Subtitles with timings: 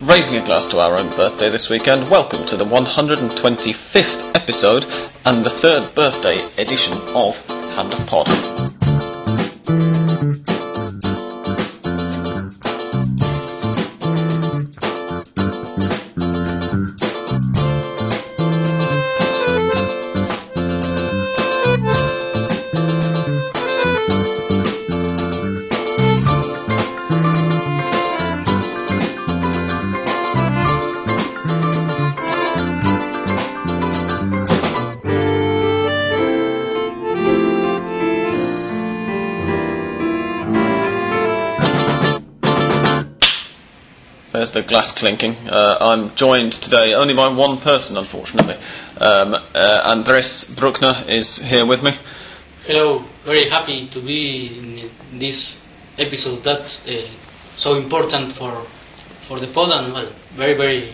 [0.00, 4.84] Raising a glass to our own birthday this weekend, welcome to the 125th episode
[5.26, 7.36] and the third birthday edition of
[7.76, 8.79] Hand Pod.
[44.60, 45.36] The glass clinking.
[45.48, 48.56] Uh, I'm joined today only by one person, unfortunately.
[49.00, 51.92] Um, uh, Andres Bruckner is here with me.
[52.66, 55.56] Hello, very happy to be in this
[55.98, 57.08] episode that uh,
[57.56, 58.66] so important for
[59.20, 60.92] for the pod and well, very very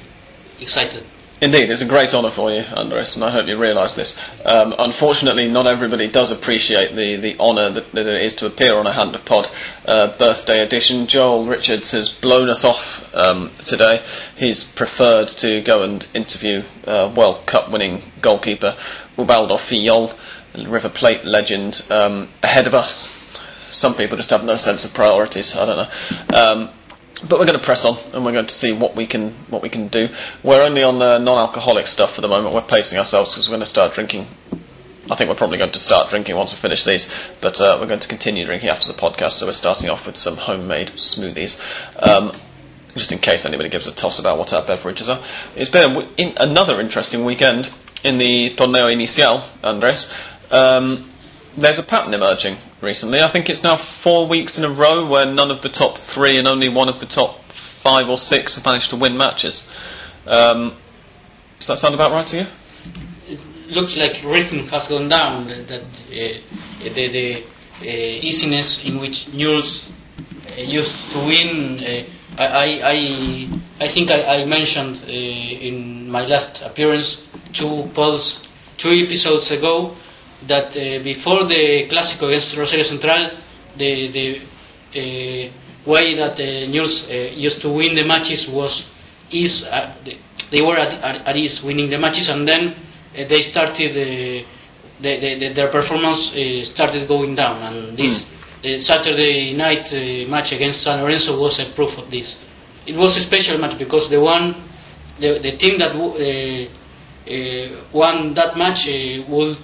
[0.60, 1.04] excited.
[1.38, 4.18] Indeed, it's a great honour for you, Andres, and I hope you realise this.
[4.46, 8.78] Um, unfortunately, not everybody does appreciate the, the honour that, that it is to appear
[8.78, 9.50] on a Hand of Pod
[9.84, 11.06] uh, birthday edition.
[11.06, 14.02] Joel Richards has blown us off um, today.
[14.34, 18.74] He's preferred to go and interview uh, World Cup winning goalkeeper
[19.18, 20.16] Ubaldo Fillol,
[20.66, 23.12] River Plate legend, um, ahead of us.
[23.60, 25.54] Some people just have no sense of priorities.
[25.54, 26.70] I don't know.
[27.22, 29.62] But we're going to press on, and we're going to see what we can what
[29.62, 30.10] we can do.
[30.42, 32.54] We're only on the non-alcoholic stuff for the moment.
[32.54, 34.26] We're pacing ourselves because we're going to start drinking.
[35.10, 37.86] I think we're probably going to start drinking once we finish these, but uh, we're
[37.86, 39.32] going to continue drinking after the podcast.
[39.32, 41.60] So we're starting off with some homemade smoothies.
[42.02, 42.32] Um,
[42.96, 45.22] just in case anybody gives a toss about what our beverages are.
[45.54, 47.70] It's been in another interesting weekend
[48.02, 50.12] in the Torneo Inicial, Andres.
[50.50, 51.10] Um,
[51.56, 53.20] there's a pattern emerging recently.
[53.20, 56.36] I think it's now four weeks in a row where none of the top three
[56.38, 59.72] and only one of the top five or six have managed to win matches.
[60.26, 60.76] Um,
[61.58, 62.46] does that sound about right to you?
[63.28, 65.46] It looks like rhythm has gone down.
[65.48, 66.38] That uh,
[66.82, 67.44] the, the
[67.80, 69.88] uh, easiness in which Newell's
[70.50, 71.80] uh, used to win.
[71.82, 72.04] Uh,
[72.38, 78.42] I, I I think I, I mentioned uh, in my last appearance two pods,
[78.76, 79.96] two episodes ago
[80.46, 83.30] that uh, before the Clásico against Rosario Central,
[83.76, 84.40] the the
[84.94, 85.50] uh,
[85.90, 88.88] way that uh, Newell's uh, used to win the matches was
[89.30, 89.92] is uh,
[90.50, 92.68] they- were at, at, at ease winning the matches, and then
[93.18, 94.46] uh, they started uh,
[95.00, 98.30] the, the, the, their performance uh, started going down, and this
[98.64, 102.38] uh, Saturday night uh, match against San Lorenzo was a proof of this.
[102.86, 104.54] It was a special match because the one
[105.18, 106.68] the, the team that w- uh,
[107.28, 109.54] uh, won that match uh, uh,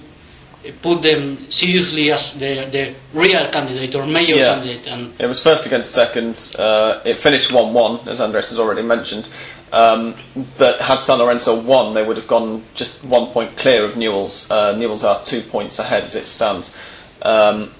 [0.81, 4.53] put them seriously as the, the real candidate or major Yeah.
[4.55, 4.87] candidate.
[4.87, 6.55] And It was first against second.
[6.57, 9.29] Uh, it finished 1 1, as Andres has already mentioned.
[9.71, 10.13] Um,
[10.57, 14.49] but had San Lorenzo won, they would have gone just one point clear of Newell's.
[14.51, 16.77] Uh, Newell's are two points ahead as it stands.
[17.23, 17.71] Um,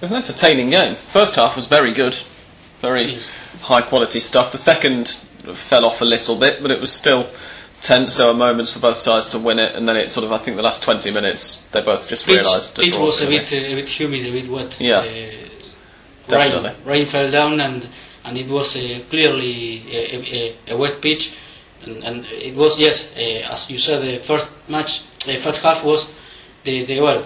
[0.00, 0.96] it was an entertaining game.
[0.96, 2.14] First half was very good,
[2.80, 3.18] very
[3.62, 4.50] high quality stuff.
[4.50, 7.28] The second fell off a little bit, but it was still
[7.80, 8.16] tense.
[8.16, 10.38] There were moments for both sides to win it, and then it sort of, I
[10.38, 12.76] think, the last 20 minutes, they both just realised.
[12.76, 14.80] pitch was a bit uh, a bit humid, a bit wet.
[14.80, 14.98] Yeah.
[14.98, 15.30] Uh,
[16.28, 16.70] Definitely.
[16.70, 17.88] Rain, rain fell down, and
[18.24, 21.36] and it was uh, clearly a, a, a wet pitch,
[21.84, 25.84] and, and it was yes, uh, as you said, the first match, the first half
[25.84, 26.08] was
[26.64, 27.24] the the well,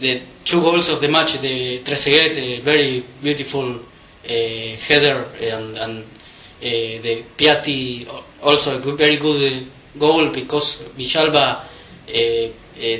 [0.00, 6.04] the two goals of the match, the Trezeguet, a very beautiful uh, header, and and
[6.04, 8.06] uh, the Piatti
[8.42, 11.62] also a good, very good uh, goal because Villalba uh,
[12.08, 12.52] uh,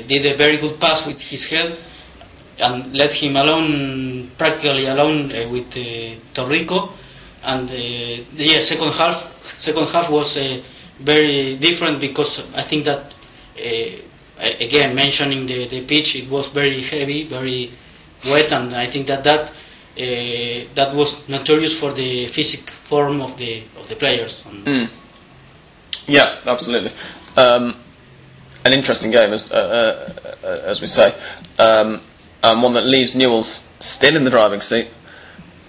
[0.07, 1.77] did a very good pass with his head
[2.59, 5.69] and left him alone, practically alone with
[6.33, 6.91] Torrico.
[7.43, 10.37] And yeah, second half, second half was
[10.99, 13.13] very different because I think that
[14.59, 17.71] again mentioning the, the pitch, it was very heavy, very
[18.25, 23.37] wet, and I think that that uh, that was notorious for the physic form of
[23.37, 24.43] the of the players.
[24.47, 24.67] And
[26.07, 26.91] Yeah, absolutely.
[27.35, 27.75] Um,
[28.65, 31.13] an interesting game, as uh, uh, uh, as we say,
[31.59, 32.01] um,
[32.43, 34.87] and one that leaves Newell's still in the driving seat,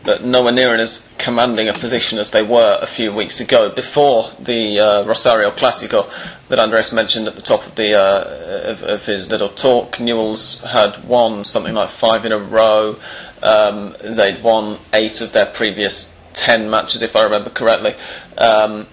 [0.05, 3.71] but nowhere near in as commanding a position as they were a few weeks ago,
[3.71, 6.11] before the uh, Rosario Clásico
[6.49, 9.99] that Andres mentioned at the top of the uh, of, of his little talk.
[10.01, 12.97] Newell's had won something like five in a row.
[13.43, 17.95] Um, they'd won eight of their previous ten matches, if I remember correctly.
[18.37, 18.87] Um,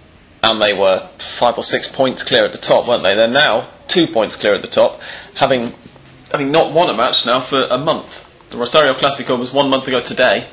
[0.45, 3.15] and they were five or six points clear at the top, weren't they?
[3.15, 5.01] They're now two points clear at the top,
[5.35, 5.73] having
[6.31, 8.31] having not won a match now for a month.
[8.51, 10.47] The Rosario Clasico was one month ago today,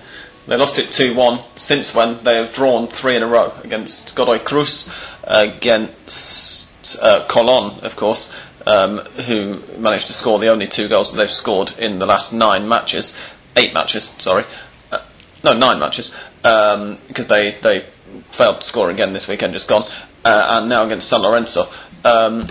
[0.46, 1.40] They lost it 2 1.
[1.56, 4.92] Since when, they have drawn three in a row against Godoy Cruz,
[5.22, 8.36] against uh, Colon, of course,
[8.66, 12.32] um, who managed to score the only two goals that they've scored in the last
[12.32, 13.16] nine matches.
[13.56, 14.44] Eight matches, sorry.
[14.90, 15.04] Uh,
[15.44, 16.16] no, nine matches.
[16.42, 17.86] Um, because they, they
[18.30, 19.90] failed to score again this weekend, just gone.
[20.24, 21.68] Uh, and now against San Lorenzo.
[22.04, 22.48] Um,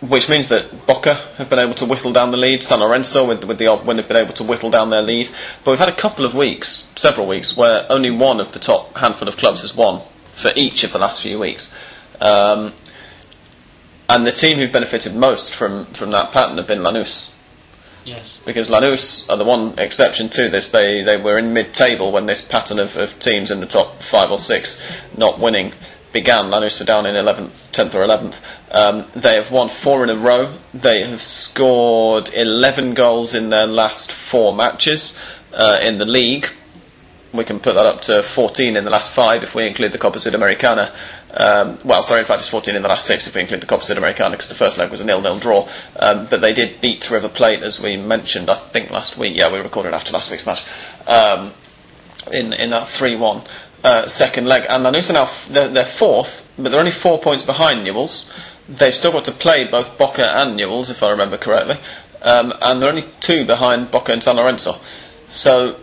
[0.00, 3.44] which means that Boca have been able to whittle down the lead, San Lorenzo with,
[3.44, 5.30] with the odd they've been able to whittle down their lead.
[5.64, 8.96] But we've had a couple of weeks, several weeks, where only one of the top
[8.96, 10.02] handful of clubs has won
[10.34, 11.76] for each of the last few weeks.
[12.20, 12.74] Um,
[14.08, 17.35] and the team who've benefited most from, from that pattern have been Lanús.
[18.06, 18.40] Yes.
[18.46, 20.70] Because Lanús are the one exception to this.
[20.70, 24.30] They they were in mid-table when this pattern of, of teams in the top five
[24.30, 24.80] or six
[25.16, 25.72] not winning
[26.12, 26.44] began.
[26.44, 28.40] Lanús were down in 11th, 10th or 11th.
[28.70, 30.54] Um, they have won four in a row.
[30.72, 35.18] They have scored 11 goals in their last four matches
[35.52, 36.48] uh, in the league.
[37.32, 39.98] We can put that up to 14 in the last five if we include the
[39.98, 40.94] Copa Sudamericana.
[41.36, 43.66] Um, well, sorry, in fact, it's 14 in the last six if we include the
[43.66, 45.68] Copa Sudamericana because the first leg was a nil-nil draw.
[46.00, 49.36] Um, but they did beat River Plate, as we mentioned, I think last week.
[49.36, 50.64] Yeah, we recorded after last week's match
[51.06, 51.52] um,
[52.32, 53.46] in in that 3-1
[53.84, 54.64] uh, second leg.
[54.68, 58.32] And Lanús are now f- they're, they're fourth, but they're only four points behind Newell's.
[58.68, 61.76] They've still got to play both Boca and Newell's, if I remember correctly,
[62.22, 64.74] um, and they're only two behind Boca and San Lorenzo.
[65.28, 65.76] So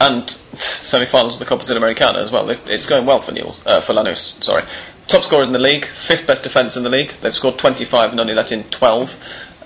[0.00, 2.48] and semi-finals of the Copa Sudamericana as well.
[2.50, 4.42] It's going well for Newell's, uh, for Lanús.
[4.42, 4.64] Sorry,
[5.06, 7.10] top scorers in the league, fifth best defence in the league.
[7.20, 9.14] They've scored 25 and only let in 12.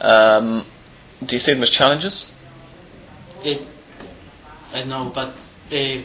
[0.01, 0.67] Um,
[1.25, 2.35] do you see them as challengers?
[3.47, 3.55] Uh,
[4.75, 6.03] I know, but uh, I,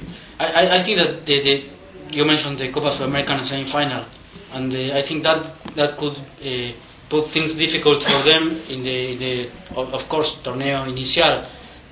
[0.77, 1.63] I- think that the, the
[2.11, 4.05] you mentioned the Copa Sudamericana semi-final,
[4.53, 6.71] and uh, I think that that could uh,
[7.09, 11.45] put things difficult for them in the, the of, course torneo inicial,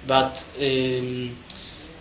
[0.06, 1.36] but um,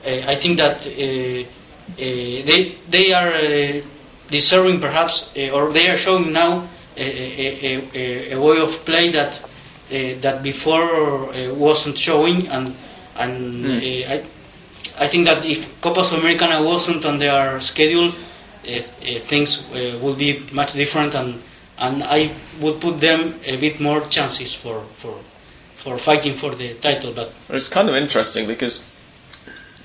[0.06, 3.82] I think that uh, uh, they they are uh,
[4.30, 9.10] deserving perhaps, uh, or they are showing now a, a, a, a way of play
[9.10, 12.74] that uh, that before uh, wasn't showing, and
[13.16, 13.70] and uh,
[14.14, 14.24] I
[14.98, 20.18] I think that if Copa Sudamericana wasn't on their schedule, uh, uh, things uh, would
[20.18, 21.42] be much different, and
[21.78, 25.18] and I would put them a bit more chances for for
[25.74, 27.12] for fighting for the title.
[27.12, 28.84] But It's kind of interesting because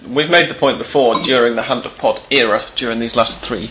[0.07, 3.69] we've made the point before during the Hand of Pod era, during these last three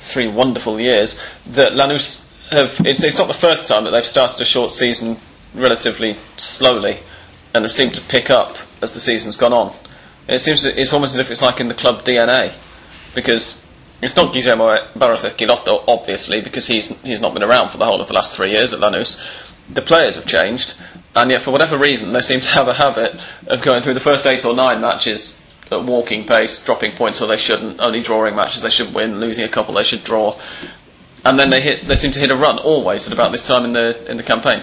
[0.00, 2.74] three wonderful years, that Lanús have.
[2.86, 5.18] It's, it's not the first time that they've started a short season
[5.54, 7.00] relatively slowly
[7.54, 9.74] and have seemed to pick up as the season's gone on.
[10.28, 12.54] It seems it's almost as if it's like in the club DNA
[13.14, 13.66] because.
[14.00, 18.00] It's not Guillermo Barros Schelotto, obviously, because he's he's not been around for the whole
[18.00, 19.20] of the last three years at Lanús.
[19.68, 20.74] The players have changed,
[21.16, 24.00] and yet for whatever reason, they seem to have a habit of going through the
[24.00, 28.34] first eight or nine matches at walking pace, dropping points where they shouldn't, only drawing
[28.36, 30.38] matches they should win, losing a couple they should draw,
[31.24, 31.82] and then they hit.
[31.82, 34.22] They seem to hit a run always at about this time in the in the
[34.22, 34.62] campaign.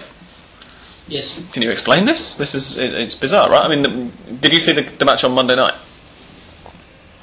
[1.08, 2.36] yes, Can you explain this?
[2.36, 3.64] This is it, it's bizarre, right?
[3.64, 5.74] I mean, the, did you see the, the match on Monday night?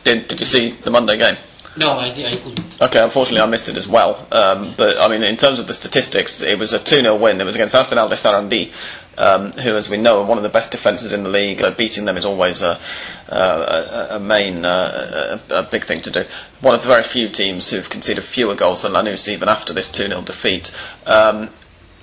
[0.03, 1.37] Did Did you see the Monday game?
[1.75, 2.81] no, I, I couldn't.
[2.81, 4.27] Okay, unfortunately I missed it as well.
[4.31, 7.41] Um, but I mean, in terms of the statistics, it was a 2 0 win.
[7.41, 8.71] It was against Arsenal de Sarandi,
[9.17, 11.61] um, who, as we know, are one of the best defences in the league.
[11.61, 12.79] So beating them is always a,
[13.27, 16.25] a, a, main, uh, a, a big thing to do.
[16.61, 19.91] One of the very few teams who've conceded fewer goals than Lanús even after this
[19.91, 20.75] 2 0 defeat.
[21.05, 21.49] Um,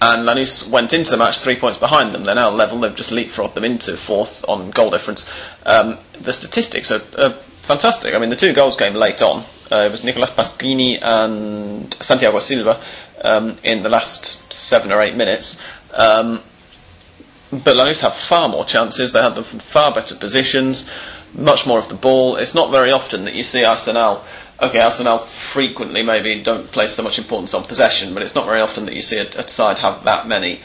[0.03, 2.23] and Lanús went into the match three points behind them.
[2.23, 2.81] They're now level.
[2.81, 5.31] They've just leapfrogged them into fourth on goal difference.
[5.67, 8.15] Um, the statistics are, are fantastic.
[8.15, 9.45] I mean, the two goals came late on.
[9.71, 12.83] Uh, it was Nicolas Pasquini and Santiago Silva
[13.25, 15.63] um, in the last seven or eight minutes.
[15.93, 16.43] Um,
[17.51, 19.13] but Lanús have far more chances.
[19.13, 20.91] They had them from far better positions,
[21.35, 22.37] much more of the ball.
[22.37, 24.23] It's not very often that you see Arsenal.
[24.63, 28.61] Okay, Arsenal frequently maybe don't place so much importance on possession, but it's not very
[28.61, 30.61] often that you see a, a side have that many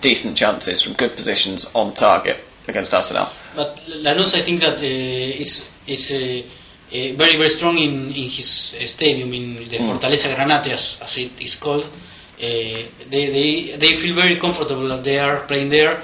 [0.00, 3.28] decent chances from good positions on target against Arsenal.
[3.54, 8.28] But Lanús, I think that uh, is is uh, uh, very very strong in, in
[8.30, 11.84] his uh, stadium in the Fortaleza Granate, as, as it is called.
[11.84, 16.00] Uh, they, they they feel very comfortable that they are playing there,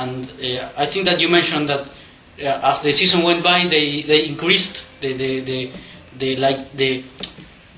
[0.00, 4.00] and uh, I think that you mentioned that uh, as the season went by, they,
[4.02, 5.70] they increased the the, the,
[6.18, 7.04] the like the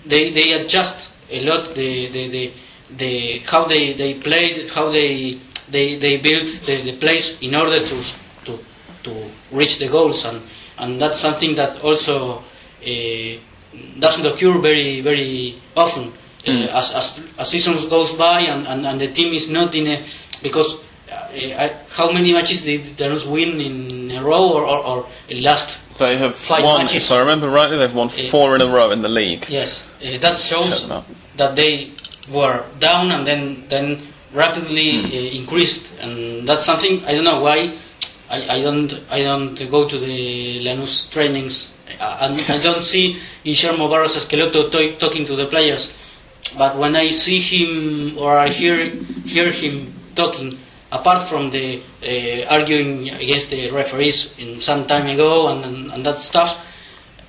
[0.07, 2.53] they they adjust a lot the the, the,
[2.97, 5.39] the how they, they played, how they
[5.69, 8.03] they, they built the, the place in order to
[8.45, 8.59] to
[9.03, 10.25] to reach the goals.
[10.25, 10.43] And
[10.79, 13.39] and that's something that also uh,
[13.99, 16.13] doesn't occur very very often.
[16.47, 19.87] Uh, as, as as seasons goes by and, and, and the team is not in
[19.87, 20.05] a
[20.43, 20.81] because
[21.15, 25.07] I, how many matches did Lanús win in a row or, or, or
[25.41, 27.05] last They have Five won, matches.
[27.05, 28.31] if I remember rightly, they've won Eh.
[28.31, 29.47] four in a row in the league.
[29.49, 31.05] Yes, uh, that shows Check them out.
[31.37, 31.93] that they
[32.31, 34.01] were down and then then
[34.33, 37.73] rapidly uh, increased, and that's something I don't know why.
[38.31, 41.73] I, I don't I don't go to the Lanús trainings.
[42.01, 45.93] I, I don't see Guillermo Barros Schelotto to, talking to the players,
[46.57, 48.77] but when I see him or I hear
[49.27, 50.59] hear him talking,
[50.93, 56.07] apart from the uh, arguing against the referees in some time ago and, and, and
[56.07, 56.65] that stuff,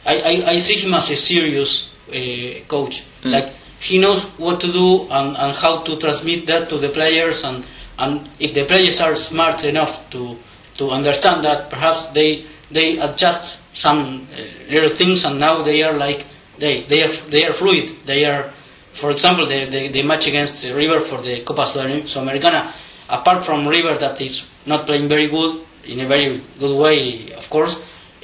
[0.05, 0.15] I,
[0.45, 3.05] I, I see him as a serious uh, coach.
[3.23, 7.43] Like he knows what to do and, and how to transmit that to the players,
[7.43, 7.65] and,
[7.99, 10.37] and if the players are smart enough to
[10.77, 14.41] to understand that, perhaps they they adjust some uh,
[14.71, 16.25] little things, and now they are like
[16.59, 17.87] they they are they are fluid.
[18.05, 18.51] They are,
[18.91, 22.71] for example, the the, the match against River for the Copa Sudam- Sudamericana.
[23.19, 27.49] Apart from River that is not playing very good in a very good way, of
[27.49, 27.75] course.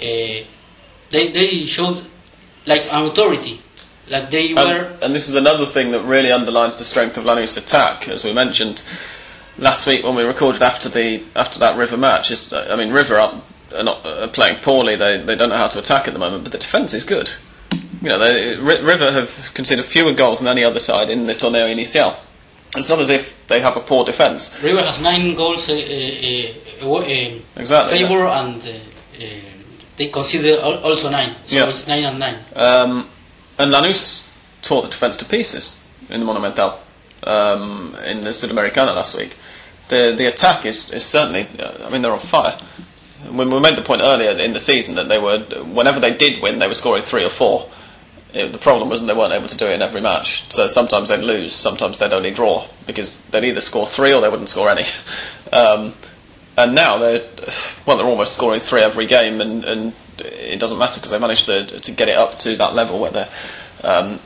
[0.02, 0.46] Uh,
[1.12, 2.06] they they showed
[2.66, 3.62] like an authority,
[4.08, 4.60] like they were.
[4.94, 8.24] And, and this is another thing that really underlines the strength of Lanús' attack, as
[8.24, 8.84] we mentioned
[9.58, 12.32] last week when we recorded after the after that River match.
[12.32, 13.42] Is I mean, River are,
[13.76, 14.96] are not are playing poorly.
[14.96, 17.32] They they don't know how to attack at the moment, but the defence is good.
[18.02, 21.68] You know, they, River have conceded fewer goals than any other side in the Torneo
[21.70, 22.16] Inicial.
[22.76, 24.62] It's not as if they have a poor defence.
[24.64, 29.24] River has nine goals uh, uh, uh, uh, Exactly, favor and uh,
[29.98, 31.70] they conceded also nine, so Yeah.
[31.70, 32.38] it's nine and nine.
[32.56, 33.10] Um,
[33.58, 36.80] and Lanús tore the defence to pieces in the Monumental
[37.24, 39.36] um, in the Sudamericana last week.
[39.90, 42.58] The the attack is, is certainly, uh, I mean, they're on fire.
[43.30, 46.42] When we made the point earlier in the season that they were, whenever they did
[46.42, 47.70] win, they were scoring three or four.
[48.34, 50.46] It, the problem was that they weren't able to do it in every match.
[50.52, 54.30] So sometimes they'd lose, sometimes they'd only draw because they'd either score three or they
[54.30, 54.86] wouldn't score any.
[55.52, 55.96] Um,
[56.60, 57.28] and now they're
[57.86, 61.46] well, they're almost scoring three every game, and, and it doesn't matter because they managed
[61.46, 63.30] to to get it up to that level where they're
[63.84, 64.20] um,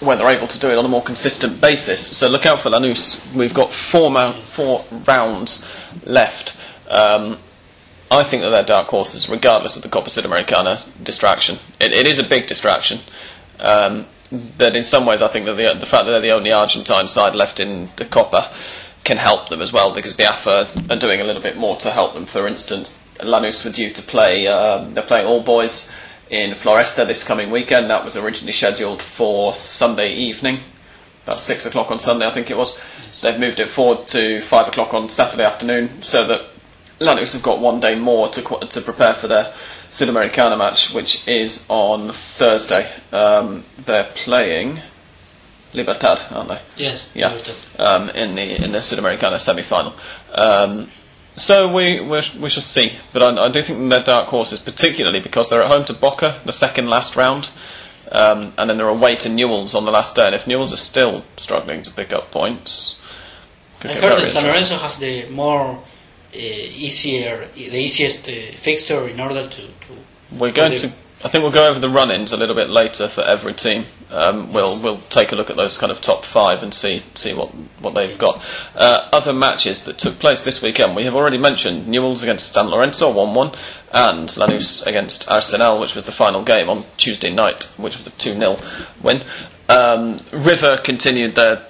[0.00, 2.16] where they're able to do it on a more consistent basis.
[2.16, 3.32] So look out for Lanús.
[3.34, 5.68] We've got four mou- four rounds
[6.04, 6.56] left.
[6.88, 7.38] Um,
[8.10, 11.58] I think that they're dark horses, regardless of the Copa Sudamericana distraction.
[11.80, 13.00] It, it is a big distraction,
[13.64, 14.06] um,
[14.58, 17.06] but in some ways, I think that the, the fact that they're the only Argentine
[17.06, 18.52] side left in the Copa
[19.04, 21.90] can help them as well because the AFA are doing a little bit more to
[21.90, 22.26] help them.
[22.26, 24.46] For instance, Lanús were due to play.
[24.46, 25.92] Um, they're playing All Boys
[26.30, 27.90] in Floresta this coming weekend.
[27.90, 30.60] That was originally scheduled for Sunday evening,
[31.24, 32.80] about six o'clock on Sunday, I think it was.
[33.20, 36.42] They've moved it forward to five o'clock on Saturday afternoon, so that
[36.98, 39.54] Lanús have got one day more to to prepare for their
[39.94, 42.90] Sudamericana match, which is on Thursday.
[43.12, 44.80] Um, they're playing
[45.72, 46.60] Libertad, aren't they?
[46.76, 47.54] Yes, Yeah, Libertad.
[47.78, 49.94] um, in the in the Sudamericana semi-final.
[50.34, 50.88] Um,
[51.36, 55.20] so we we, we shall see, but I, I do think they're dark horses, particularly
[55.20, 57.50] because they're at home to Boca the second last round,
[58.10, 60.26] um, and then they're away to Newell's on the last day.
[60.26, 63.00] And if Newell's are still struggling to pick up points,
[63.82, 64.44] I heard that San.
[64.44, 65.80] Lorenzo has the more
[66.36, 69.62] easier, the easiest uh, fixture in order to.
[69.62, 69.92] to
[70.32, 70.92] We're going to.
[71.24, 73.86] I think we'll go over the run-ins a little bit later for every team.
[74.10, 77.32] Um, we'll we'll take a look at those kind of top five and see see
[77.32, 77.48] what
[77.80, 78.44] what they've got.
[78.74, 80.94] Uh, other matches that took place this weekend.
[80.94, 83.52] We have already mentioned Newell's against San Lorenzo, one-one,
[83.90, 88.10] and Lanús against Arsenal, which was the final game on Tuesday night, which was a
[88.10, 88.60] two-nil
[89.02, 89.24] win.
[89.68, 91.66] Um, River continued their.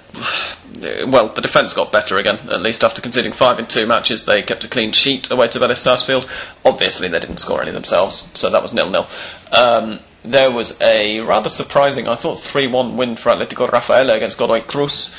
[1.07, 4.25] Well, the defence got better again, at least after conceding five in two matches.
[4.25, 6.29] They kept a clean sheet away to Vélez Sarsfield.
[6.65, 9.07] Obviously, they didn't score any themselves, so that was nil-nil.
[9.53, 14.37] Um, there was a rather surprising, I thought, 3 1 win for Atletico Rafaela against
[14.37, 15.15] Godoy Cruz.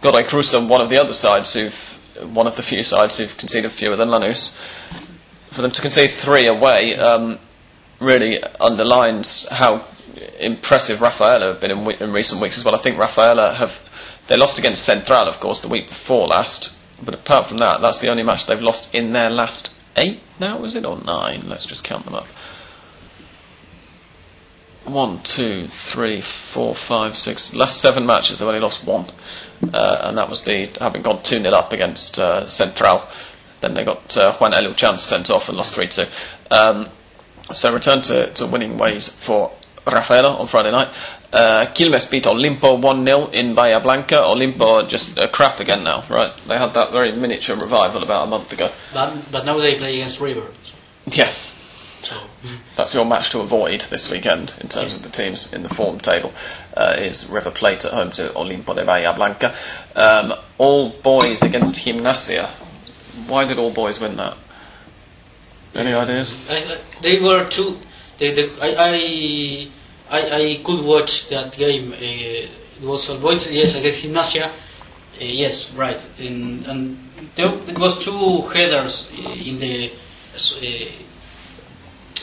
[0.00, 1.74] Godoy Cruz are one of the other sides who've.
[2.22, 4.58] one of the few sides who've conceded fewer than Lanús.
[5.50, 7.38] For them to concede three away um,
[7.98, 9.84] really underlines how
[10.38, 12.74] impressive Rafaela have been in, in recent weeks as well.
[12.74, 13.88] I think Rafaela have.
[14.26, 16.76] They lost against Central, of course, the week before last.
[17.02, 20.58] But apart from that, that's the only match they've lost in their last eight now,
[20.58, 20.84] was it?
[20.84, 21.48] Or nine?
[21.48, 22.26] Let's just count them up.
[24.84, 27.54] One, two, three, four, five, six.
[27.54, 29.06] Last seven matches, they've only lost one.
[29.72, 33.06] Uh, and that was the having gone 2 0 up against uh, Central.
[33.60, 36.04] Then they got uh, Juan Eluchan sent off and lost 3 2.
[36.50, 36.88] Um,
[37.52, 39.52] so return to, to winning ways for
[39.90, 40.88] Rafaela on Friday night.
[41.32, 44.16] Uh, Quilmes beat Olimpo 1 0 in Bahia Blanca.
[44.16, 46.32] Olimpo just uh, crap again now, right?
[46.48, 48.70] They had that very miniature revival about a month ago.
[48.92, 50.46] but, but now they play against River.
[50.62, 50.74] So,
[51.06, 51.32] Yeah,
[52.02, 52.16] so
[52.76, 56.00] that's your match to avoid this weekend in terms of the teams in the form
[56.00, 56.32] table.
[56.76, 59.54] Uh, is River Plate at home to Olimpo de Bahia Blanca.
[59.94, 62.48] Um, all boys against Gimnasia.
[63.28, 64.36] Why did all boys win that?
[65.74, 66.36] Any ideas?
[66.50, 67.78] I, I- they were two.
[68.18, 69.70] the, the, I, I,
[70.10, 71.92] I, I could watch that game.
[71.92, 74.46] Uh, it was All Boys, yes, against Gimnasia.
[74.46, 74.52] Uh,
[75.18, 76.04] yes, right.
[76.18, 79.92] And, and there, was two headers uh, in the
[80.34, 80.86] uh,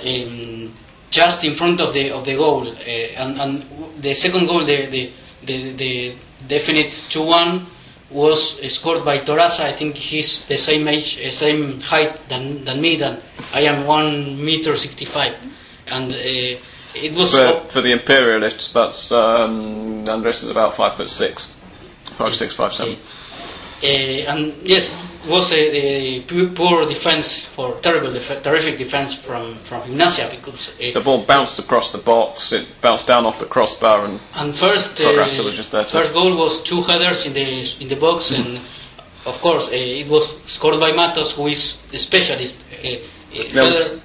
[0.05, 0.73] um,
[1.09, 4.85] just in front of the of the goal, uh, and, and the second goal, the
[4.87, 5.11] the,
[5.45, 6.15] the, the
[6.47, 7.65] definite two one
[8.09, 9.61] was scored by Toraza.
[9.61, 12.95] I think he's the same age, same height than than me.
[12.97, 13.19] Than
[13.53, 15.35] I am one meter sixty five,
[15.87, 16.59] and uh,
[17.03, 21.53] it was For, for the imperialists, that's um, Andres is about five foot six,
[22.17, 22.95] five six, five seven.
[23.83, 23.85] Uh,
[24.31, 24.91] and yes,
[25.23, 26.21] it was a, a
[26.55, 31.59] poor defense for terrible, def- terrific defense from from Gimnasia because uh, The ball bounced
[31.59, 32.51] across the box.
[32.53, 35.13] It bounced down off the crossbar, and and first uh,
[35.43, 37.47] was just there first goal was two headers in the
[37.79, 38.41] in the box, Mm-hmm.
[38.55, 38.57] and
[39.27, 42.57] of course uh, it was scored by Matos, who is a specialist.
[42.73, 44.01] Uh, uh, There was-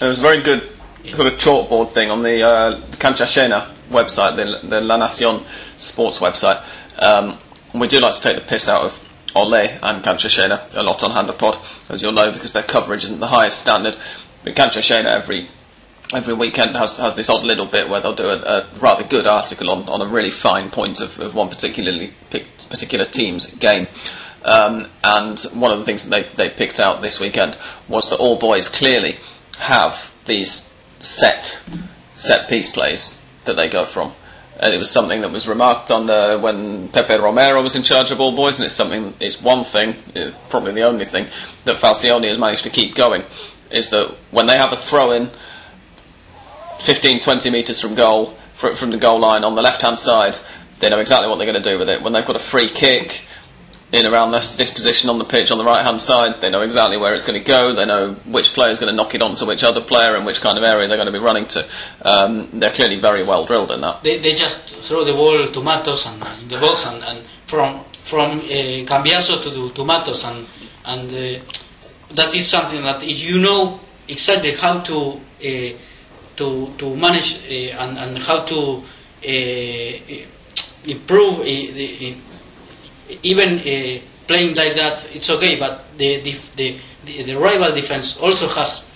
[0.00, 0.62] there was very good
[1.04, 5.44] sort of chalkboard thing on the uh, Cancha Llena website, the, the La Nacion
[5.76, 6.62] sports website.
[6.98, 7.38] Um,
[7.74, 11.02] we do like to take the piss out of Ole and Cancha Llena a lot
[11.02, 13.96] on Hand of Pod, as you'll know, because their coverage isn't the highest standard.
[14.44, 15.48] But Cancha Llena every
[16.14, 19.26] every weekend has, has this odd little bit where they'll do a, a rather good
[19.26, 22.12] article on, on a really fine point of, of one particularly
[22.68, 23.86] particular team's game.
[24.44, 27.56] Um, and one of the things that they, they picked out this weekend
[27.88, 29.18] was that all boys clearly
[29.58, 30.71] have these
[31.02, 31.62] set
[32.14, 34.12] set piece plays that they go from.
[34.58, 38.12] And it was something that was remarked on uh, when Pepe Romero was in charge
[38.12, 39.12] of all boys, and it's something.
[39.18, 41.26] It's one thing, uh, probably the only thing
[41.64, 43.24] that Falcioni has managed to keep going,
[43.70, 45.30] is that when they have a throw in
[46.80, 50.36] 15, 20 metres from goal, from the goal line on the left hand side,
[50.78, 52.02] they know exactly what they're going to do with it.
[52.02, 53.24] When they've got a free kick
[53.92, 56.62] in around this, this position on the pitch on the right hand side, they know
[56.62, 57.72] exactly where it's going to go.
[57.74, 60.40] They know which player is going to knock it onto which other player and which
[60.40, 61.66] kind of area they're going to be running to.
[62.02, 64.02] Um, they're clearly very well drilled in that.
[64.02, 67.84] they, they just throw the ball to Matos and uh, the box and, and from
[67.92, 68.42] from uh,
[68.90, 70.46] Cambiaso to to- to Matos and
[70.86, 71.44] and uh,
[72.14, 73.78] that is something that if you know
[74.08, 75.78] exactly how to uh,
[76.36, 78.82] to to manage uh, and and how to
[79.22, 80.24] uh,
[80.84, 82.16] improve the,
[83.22, 86.78] even uh, playing like that it's okay but the the, the
[87.24, 88.86] the rival defense also has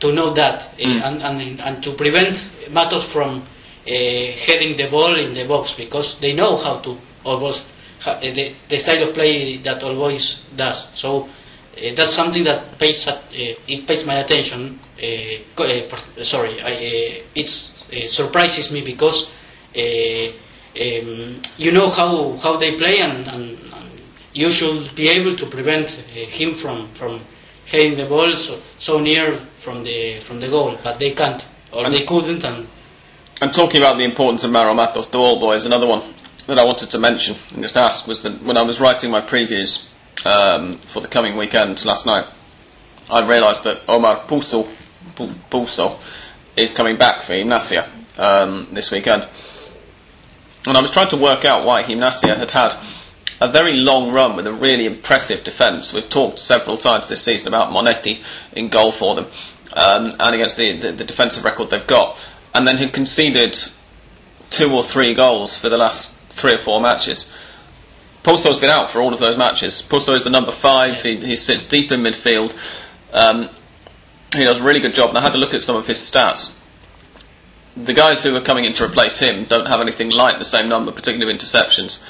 [0.00, 3.42] to know that uh, and, and and to prevent Matos from
[3.86, 7.66] uh, heading the ball in the box because they know how to almost
[8.06, 10.88] uh, the, the style of play that always does.
[10.92, 14.78] So uh, that's something that pays uh, it pays my attention.
[15.00, 17.48] Uh, uh, sorry, I, uh, it
[18.08, 19.28] surprises me because
[19.76, 20.32] uh,
[20.80, 24.00] um, you know how, how they play and, and, and
[24.32, 27.20] you should be able to prevent uh, him from from
[27.66, 31.84] heading the ball so, so near from the from the goal, but they can't or
[31.84, 32.44] And- they couldn't.
[32.44, 32.66] And
[33.40, 36.02] And talking about the importance of Mauro Matos to all boys, another one
[36.46, 39.20] that I wanted to mention and just ask was that when I was writing my
[39.20, 39.88] previews
[40.24, 42.26] um, for the coming weekend last night,
[43.10, 44.68] I realised that Omar Pouso,
[45.16, 45.98] Pu- Pouso
[46.56, 47.84] is coming back for Gimnasia
[48.18, 49.26] um, this weekend.
[50.66, 52.76] And I was trying to work out why Gimnasia had had
[53.40, 55.92] a very long run with a really impressive defence.
[55.92, 58.22] We've talked several times this season about Monetti
[58.52, 59.26] in goal for them
[59.72, 62.18] um, and against the, the, the defensive record they've got,
[62.54, 63.58] and then had conceded
[64.50, 67.34] two or three goals for the last three or four matches.
[68.22, 69.82] Posto's been out for all of those matches.
[69.82, 71.02] Posto is the number five.
[71.02, 72.56] He, he sits deep in midfield.
[73.12, 73.48] Um,
[74.32, 75.98] he does a really good job, and I had to look at some of his
[75.98, 76.61] stats.
[77.76, 80.68] The guys who are coming in to replace him don't have anything like the same
[80.68, 82.06] number, particularly of interceptions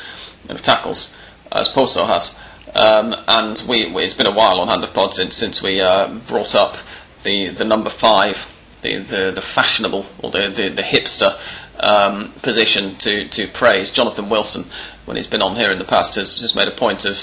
[0.49, 1.17] and of tackles,
[1.53, 2.39] as Posto has.
[2.75, 6.15] Um, and we, it's been a while on Hand of Pod since, since we uh,
[6.27, 6.77] brought up
[7.23, 11.39] the, the number five, the, the, the fashionable or the, the, the hipster
[11.79, 13.93] um, position to, to praise.
[13.93, 14.65] Jonathan Wilson,
[15.05, 17.19] when he's been on here in the past, has, has made a point of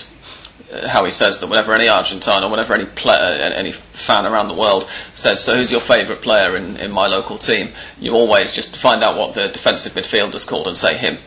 [0.88, 4.54] how he says that whenever any Argentine or whenever any player, any fan around the
[4.54, 8.78] world says, "So who's your favourite player in, in my local team?" You always just
[8.78, 11.18] find out what the defensive midfielder's called and say him,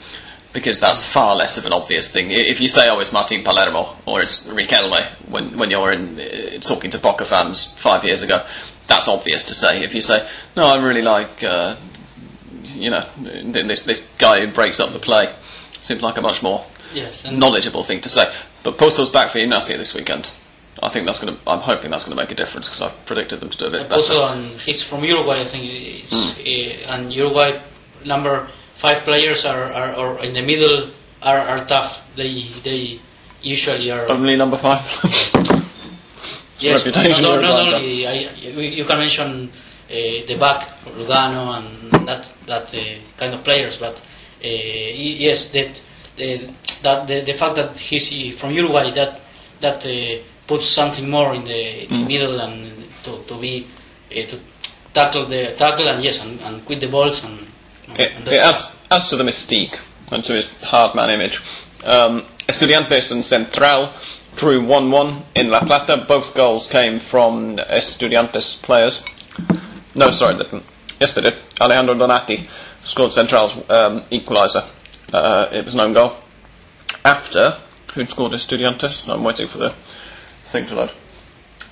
[0.52, 2.30] because that's far less of an obvious thing.
[2.30, 6.60] If you say, "Oh, it's Martin Palermo" or "It's Riquelme," when when you're in uh,
[6.60, 8.44] talking to Boca fans five years ago,
[8.86, 9.82] that's obvious to say.
[9.82, 10.26] If you say,
[10.56, 11.74] "No, I really like," uh,
[12.62, 15.34] you know, this this guy who breaks up the play,
[15.80, 18.32] seems like a much more yes, knowledgeable thing to say.
[18.62, 20.34] But Posto's back for Gimnasia this weekend.
[20.82, 21.40] I think that's going to.
[21.46, 23.70] I'm hoping that's going to make a difference because I predicted them to do a
[23.70, 23.94] bit better.
[23.94, 25.40] also and he's from Uruguay.
[25.40, 27.60] I think it's uh, and Uruguay
[28.04, 30.90] number five players are, are or in the middle
[31.22, 32.04] are, are tough.
[32.16, 33.00] They they
[33.42, 34.10] usually are.
[34.10, 34.82] Only number five.
[36.62, 42.32] Yes, reputation not, not only I, you can mention uh, the back Lugano and that
[42.46, 42.70] that
[43.16, 43.76] kind of players.
[43.78, 44.00] But
[44.40, 45.82] yes, that
[46.16, 46.50] the,
[46.82, 49.20] that the, the fact that he's from Uruguay that
[49.60, 49.86] that
[50.46, 52.06] puts something more in the Mm.
[52.06, 53.66] middle and to, to be
[54.10, 54.38] to
[54.92, 57.38] tackle the tackle and yes and, and quit the balls and,
[57.88, 59.78] and It, that's it adds, adds to the mystique
[60.10, 61.40] and to his hard man image.
[61.84, 63.90] Um, Estudiantes and Central
[64.36, 66.04] drew 1 1 in La Plata.
[66.08, 69.04] Both goals came from Estudiantes players.
[69.94, 70.64] No, sorry, they didn't.
[71.00, 71.34] Yes, they did.
[71.60, 72.48] Alejandro Donati
[72.82, 74.64] scored Central's um, equaliser.
[75.12, 76.16] Uh, it was an own goal.
[77.04, 77.58] After,
[77.94, 79.08] who'd scored Estudiantes?
[79.12, 79.74] I'm waiting for the
[80.44, 80.90] thing to load.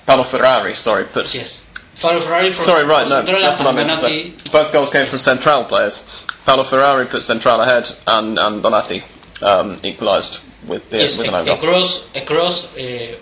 [0.05, 1.63] Paulo Ferrari, sorry, puts yes.
[1.95, 4.33] Faro Ferrari from Sorry, right, no, that's what I meant to say.
[4.51, 6.07] Both goals came from Central players.
[6.45, 9.03] Paulo Ferrari put Central ahead, and, and Donati
[9.41, 11.57] um, equalised with, the, Yes, with an own goal.
[11.57, 13.17] a cross, a cross, uh,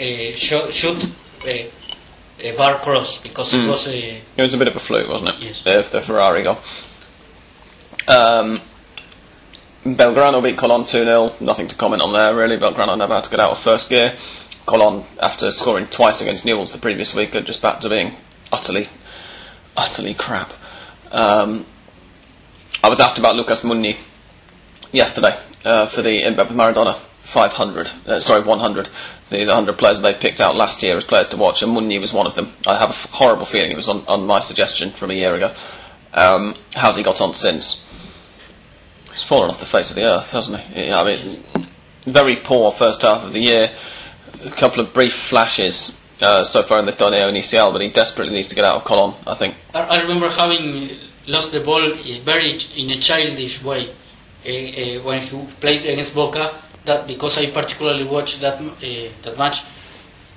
[0.00, 1.08] a shoot, shoot
[1.44, 1.70] a,
[2.40, 3.60] a bar cross because Hmm.
[3.60, 5.36] it was a It was a bit of a fluke, wasn't it?
[5.42, 5.62] Yes.
[5.62, 6.58] The, the Ferrari goal.
[8.08, 8.60] Um,
[9.84, 11.34] Belgrano beat Colon 2 0.
[11.40, 12.58] Nothing to comment on there, really.
[12.58, 14.14] Belgrano never had to get out of first gear.
[14.66, 18.14] Colon, after scoring twice against Newell's the previous week, are just back to being
[18.52, 18.88] utterly,
[19.76, 20.52] utterly crap.
[21.10, 21.64] Um,
[22.84, 23.96] I was asked about Lucas Mugni
[24.92, 28.88] yesterday uh, for the Mbappe Maradona 500, uh, sorry, 100.
[29.30, 32.00] The, the 100 players they picked out last year as players to watch, and Mugni
[32.00, 32.52] was one of them.
[32.66, 35.54] I have a horrible feeling it was on, on my suggestion from a year ago.
[36.12, 37.86] Um, how's he got on since?
[39.10, 40.86] He's fallen off the face of the earth, hasn't he?
[40.86, 41.42] Yeah, I mean,
[42.04, 43.70] very poor first half of the year.
[44.44, 48.34] A couple of brief flashes uh, so far in the Torneo Inicial, but he desperately
[48.34, 49.56] needs to get out of Colon, I think.
[49.74, 50.90] I, remember having
[51.26, 51.94] lost the ball
[52.24, 56.62] very in a childish way uh, when he played against Boca.
[56.84, 59.64] That because I particularly watched that uh, that match.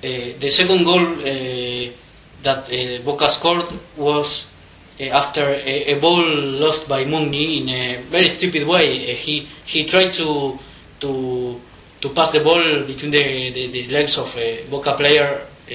[0.02, 1.16] The second goal
[2.42, 4.46] that Boca scored was
[5.00, 8.96] after a, a ball lost by Mugni in a very stupid way.
[8.96, 10.58] Uh, he he tried to
[11.00, 11.60] to
[12.00, 15.72] to pass the ball between the, the, the legs of a Boca player uh,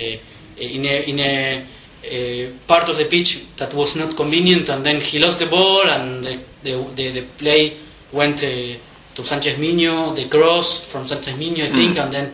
[0.58, 1.66] in a in a,
[2.04, 5.90] a part of the pitch that was not convenient, and then he lost the ball,
[5.90, 7.78] and the the, the, the play
[8.12, 8.78] went uh,
[9.16, 12.34] to Sanchez Miño, the cross from Sanchez Miño, I think, and then.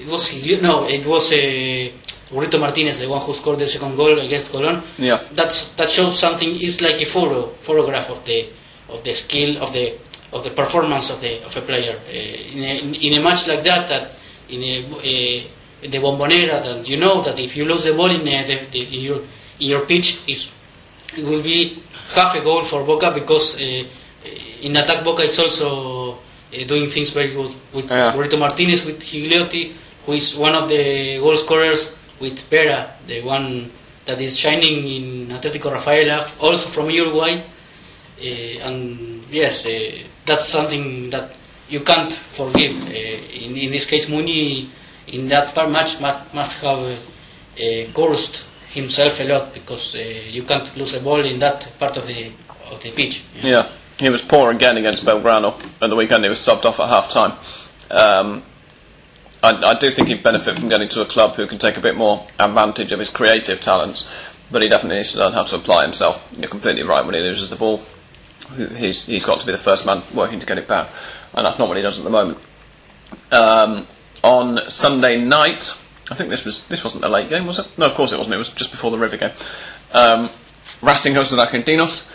[0.00, 1.36] Uh, it was no, it was uh,
[2.30, 4.82] Burrito Martinez, the one who scored the second goal against Colón.
[4.98, 5.22] Yeah.
[5.32, 6.48] That's that shows something.
[6.52, 8.48] It's like a photo, photograph of the
[8.88, 9.98] of the skill of the
[10.32, 13.62] of the performance of the of a player uh, in, a, in, a match like
[13.64, 13.88] that.
[13.88, 14.12] That
[14.48, 15.50] in a, a
[15.88, 18.96] the bombonera, that you know that if you lose the ball in, a, the, the,
[18.96, 19.18] in your
[19.60, 20.52] in your pitch, it's,
[21.16, 21.82] it will be
[22.14, 23.84] half a goal for Boca because uh,
[24.62, 26.16] in attack Boca is also uh,
[26.66, 28.12] doing things very good with Yeah.
[28.12, 29.72] Burrito Martinez, with Gigliotti,
[30.06, 33.70] who is one of the goal scorers, with Pera, the one
[34.04, 37.42] that is shining in Atlético Rafaela, also from Uruguay.
[38.20, 41.34] Uh, and yes, uh, that's something that
[41.68, 42.76] you can't forgive.
[42.82, 44.68] Uh, in, in this case, Mugni,
[45.08, 50.42] in that part match, must, must have uh, cursed himself a lot because uh, you
[50.42, 52.30] can't lose a ball in that part of the
[52.70, 53.24] of the pitch.
[53.42, 56.22] Yeah, he was poor again against Belgrano at the weekend.
[56.22, 57.32] He was subbed off at half time.
[57.90, 58.42] Um,
[59.42, 61.80] I, I do think he'd benefit from getting to a club who can take a
[61.80, 64.08] bit more advantage of his creative talents,
[64.50, 66.30] but he definitely needs to learn how to apply himself.
[66.38, 67.82] You're completely right when he loses the ball.
[68.76, 70.88] He's, he's got to be the first man working to get it back,
[71.34, 72.38] and that's not what he does at the moment.
[73.30, 73.86] Um,
[74.22, 75.76] on Sunday night,
[76.10, 77.66] I think this was this wasn't a late game, was it?
[77.78, 78.34] No, of course it wasn't.
[78.34, 79.32] It was just before the River game.
[79.92, 80.30] Um,
[80.82, 82.10] Racing hosted Argentinos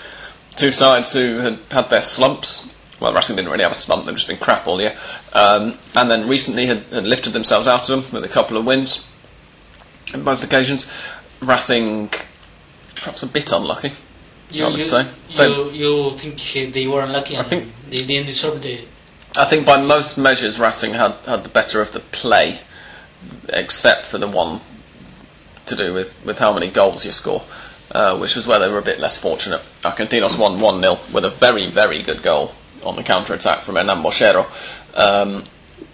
[0.56, 2.74] two sides who had had their slumps.
[3.00, 4.98] Well, Racing didn't really have a slump; they've just been crap all year.
[5.36, 8.66] Um, and then recently had, had lifted themselves out of them with a couple of
[8.66, 9.06] wins
[10.14, 10.90] on both occasions.
[11.42, 12.10] Racing,
[12.96, 13.92] perhaps a bit unlucky.
[14.50, 15.08] You, I would you, say.
[15.30, 18.86] you, you think they were unlucky and think- they didn't deserve the.
[19.36, 22.60] I think by most measures, Racing had, had the better of the play,
[23.50, 24.62] except for the one
[25.66, 27.44] to do with, with how many goals you score,
[27.92, 29.62] uh, which was where they were a bit less fortunate.
[29.82, 32.54] Argentinos won 1 0 with a very, very good goal
[32.86, 34.48] on the counter attack from Hernan Boschero.
[34.96, 35.44] Um,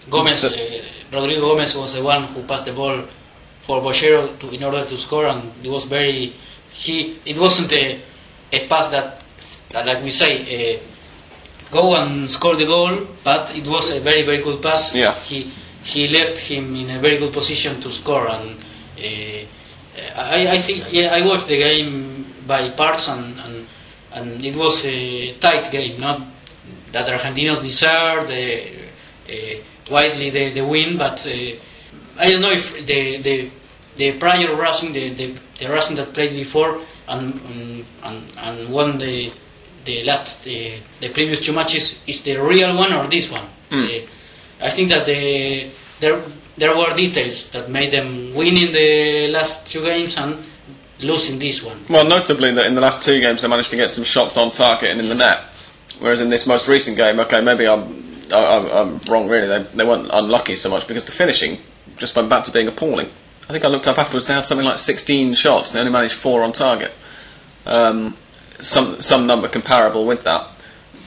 [0.10, 3.04] Gomez, uh, Rodrigo Gomez was the one who passed the ball
[3.62, 6.34] for Boschero to, in order to score, and it was very.
[6.72, 8.00] He it wasn't a,
[8.54, 9.24] a pass that,
[9.74, 10.80] like we say, uh,
[11.70, 14.96] go and score the goal, but it was a very very good pass.
[14.96, 15.16] Yeah.
[15.16, 15.52] He
[15.84, 18.58] he left him in a very good position to score, and
[18.98, 19.46] uh,
[20.16, 23.68] I I think yeah I watched the game by parts, and and,
[24.14, 26.22] and it was a tight game, not
[26.92, 28.30] that Argentinos deserved.
[28.32, 28.81] Uh,
[29.90, 33.50] widely the, the win, but uh, I don't know if the the,
[33.98, 39.32] the prior Russian, the, the, the Racing that played before and and, and, won the
[39.86, 43.46] the last the, the previous two matches is the real one or this one.
[43.72, 43.88] Uh,
[44.62, 46.22] I think that the there
[46.58, 50.38] there were details that made them win in the last two games and
[51.00, 51.84] losing this one.
[51.90, 54.52] Well, notably that in the last two games they managed to get some shots on
[54.52, 55.42] target and in the net,
[56.00, 59.28] whereas in this most recent game, okay, maybe I'm I, I'm, I'm wrong.
[59.28, 61.60] Really, they they weren't unlucky so much because the finishing
[61.98, 63.10] just went back to being appalling.
[63.50, 64.28] I think I looked up afterwards.
[64.28, 65.72] They had something like 16 shots.
[65.72, 66.92] They only managed four on target.
[67.66, 68.18] Um,
[68.62, 70.48] some some number comparable with that.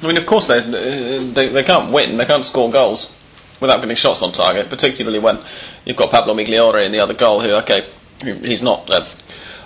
[0.03, 2.17] I mean, of course they they they can't win.
[2.17, 3.17] They can't score goals
[3.61, 4.69] without getting shots on target.
[4.69, 5.41] Particularly when
[5.85, 7.87] you've got Pablo Migliore in the other goal, who okay,
[8.21, 9.07] he's not a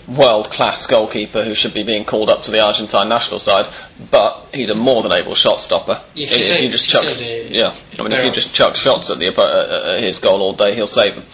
[0.08, 3.66] world class goalkeeper who should be being called up to the Argentine national side,
[4.10, 6.02] but he's a more than able shot stopper.
[6.16, 7.74] If he just chucks, yeah.
[7.98, 10.74] I mean, if he just chucks shots at the uh, uh, his goal all day,
[10.74, 11.24] he'll save them.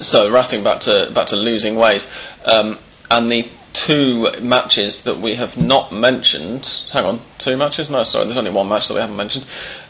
[0.00, 2.10] So Racing back to back to losing ways,
[2.44, 2.78] um,
[3.10, 6.84] and the two matches that we have not mentioned.
[6.92, 7.90] Hang on, two matches?
[7.90, 9.46] No, sorry, there's only one match that we haven't mentioned.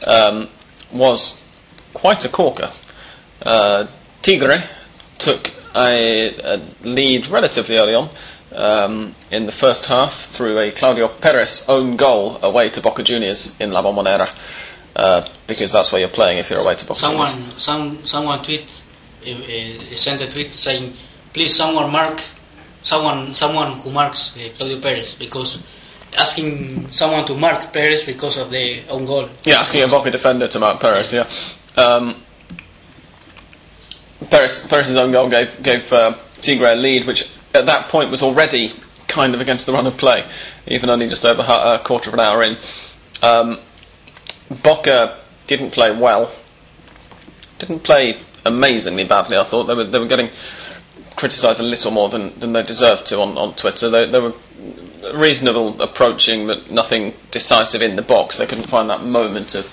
[0.07, 0.49] Um,
[0.93, 1.47] was
[1.93, 2.73] quite a corker.
[3.43, 3.87] Uh,
[4.23, 4.65] Tigre
[5.19, 8.11] took a, a lead relatively early on
[8.53, 13.61] um, in the first half through a Claudio Perez own goal away to Boca Juniors
[13.61, 14.29] in La Bombonera.
[14.97, 17.31] Uh, because that's where you're playing if you're away to Boca Juniors.
[17.31, 18.83] Someone some someone tweet
[19.27, 20.95] uh, uh, sent a tweet saying,
[21.33, 22.21] "Please, someone mark
[22.83, 25.63] someone someone who marks uh, Claudio Perez because."
[26.19, 29.29] Asking someone to mark Perez because of the own goal.
[29.45, 31.13] Yeah, asking a Boca defender to mark Perez.
[31.13, 31.29] Yeah,
[31.77, 32.25] um,
[34.31, 38.73] Perez's own goal gave gave uh, Tigre a lead, which at that point was already
[39.07, 40.25] kind of against the run of play,
[40.67, 42.57] even only just over a quarter of an hour in.
[43.23, 43.61] Um,
[44.63, 46.31] Boca didn't play well.
[47.59, 49.37] Didn't play amazingly badly.
[49.37, 50.31] I thought they were they were getting
[51.17, 53.91] criticised a little more than, than they deserved to on, on Twitter.
[53.91, 54.35] They, they were
[55.13, 58.39] reasonable approaching, but nothing decisive in the box.
[58.39, 59.73] They couldn't find that moment of,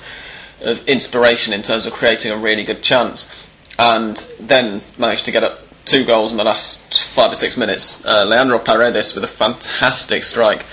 [0.62, 3.32] of inspiration in terms of creating a really good chance,
[3.78, 8.06] and then managed to get up two goals in the last five or six minutes.
[8.06, 10.66] Uh, Leandro Paredes with a fantastic strike.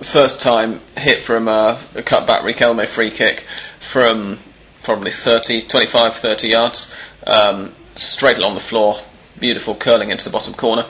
[0.00, 3.46] First time hit from uh, a cutback Riquelme free kick
[3.80, 4.38] from
[4.82, 6.94] probably 30, 25, 30 yards,
[7.26, 8.98] um, straight along the floor,
[9.38, 10.84] beautiful curling into the bottom corner.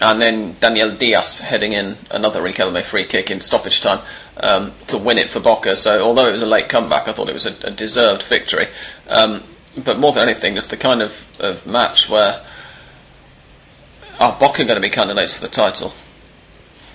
[0.00, 4.00] And then Daniel Diaz heading in another Riquelme free kick in stoppage time
[4.38, 5.76] um, to win it for Boca.
[5.76, 8.66] So although it was a late comeback, I thought it was a, a deserved victory.
[9.08, 9.42] Um,
[9.84, 12.44] but more than anything, just the kind of, of match where
[14.20, 15.92] are Boca going to be candidates for the title?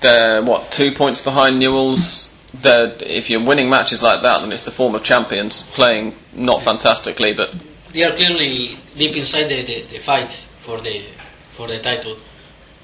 [0.02, 2.36] They're what two points behind Newell's.
[2.54, 6.64] They're, if you're winning matches like that, then it's the form of champions playing not
[6.64, 7.56] fantastically, but
[7.94, 11.06] They are clearly deep inside the, the, the fight for the
[11.50, 12.18] for the title.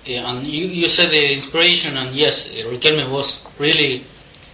[0.06, 4.06] And you, you said the inspiration, and yes, uh, Riquelme was really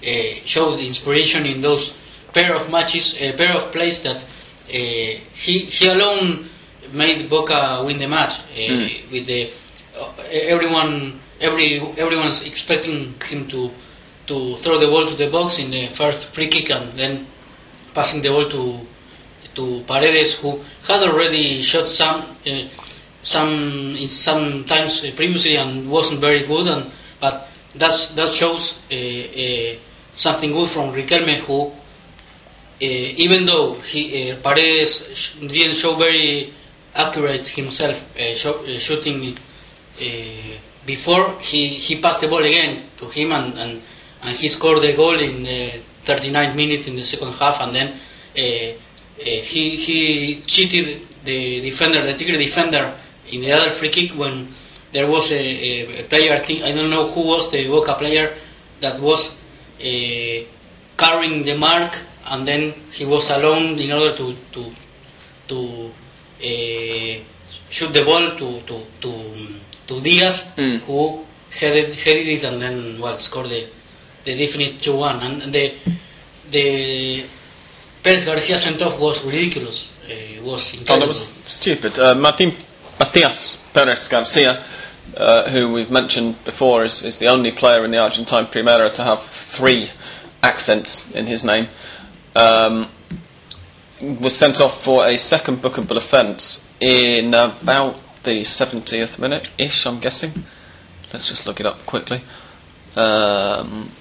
[0.02, 0.10] uh,
[0.46, 1.94] showed inspiration in those
[2.34, 4.28] pair of matches, a pair of plays that uh,
[4.68, 6.46] he he alone
[6.92, 8.40] made Boca win the match.
[8.40, 9.50] Uh, With the
[9.98, 13.72] uh, everyone, every everyone's expecting him to
[14.28, 17.28] to throw the ball to the box in the first free kick, and then
[17.94, 18.88] passing the ball to
[19.56, 22.64] to Paredes, who had already shot some uh,
[23.22, 28.96] some in some times previously and wasn't very good, and but that's that shows uh,
[28.96, 29.76] uh,
[30.14, 31.72] something good from Riquelme, who
[32.80, 36.54] even though he uh, Paredes didn't show very
[36.96, 40.04] accurate himself uh, sho- uh, shooting uh,
[40.86, 43.82] before, he, he passed the ball again to him and, and,
[44.22, 45.72] and he scored the goal in the
[46.04, 48.76] 39 minutes in the second half and then uh, uh,
[49.24, 52.94] he, he cheated the defender, the Tigre defender
[53.32, 54.50] in the other free kick when
[54.92, 57.94] there was a, a, a player, I think, I don't know who was the Boca
[57.96, 58.36] player
[58.82, 60.46] that was uh,
[60.98, 64.72] carrying the mark and then he was alone in order to, to,
[65.48, 65.92] to
[66.40, 67.24] uh,
[67.70, 69.34] shoot the ball to, to, to,
[69.88, 70.80] to Diaz, Mm.
[70.80, 73.68] who headed, headed it and then well, scored the,
[74.24, 75.22] the definite 2 1.
[75.22, 75.74] And the,
[76.52, 77.26] the
[78.02, 79.92] Perez Garcia sent off was ridiculous.
[80.06, 81.98] Uh, it was Oh, that was stupid.
[81.98, 82.52] Uh, Martin
[83.00, 84.64] Matias Perez Garcia,
[85.16, 89.04] uh, who we've mentioned before, is, is the only player in the Argentine Primera to
[89.04, 89.90] have three
[90.42, 91.68] accents in his name.
[92.36, 92.90] Um,
[94.02, 100.00] was sent off for a second bookable offence in about the 70th minute ish, I'm
[100.00, 100.32] guessing.
[101.12, 102.22] Let's just look it up quickly.
[102.96, 103.92] Um,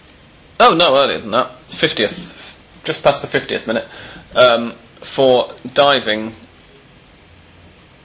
[0.59, 1.61] oh, no, earlier than that.
[1.69, 2.37] 50th.
[2.85, 3.87] Just past the 50th minute.
[4.35, 6.33] Um, for diving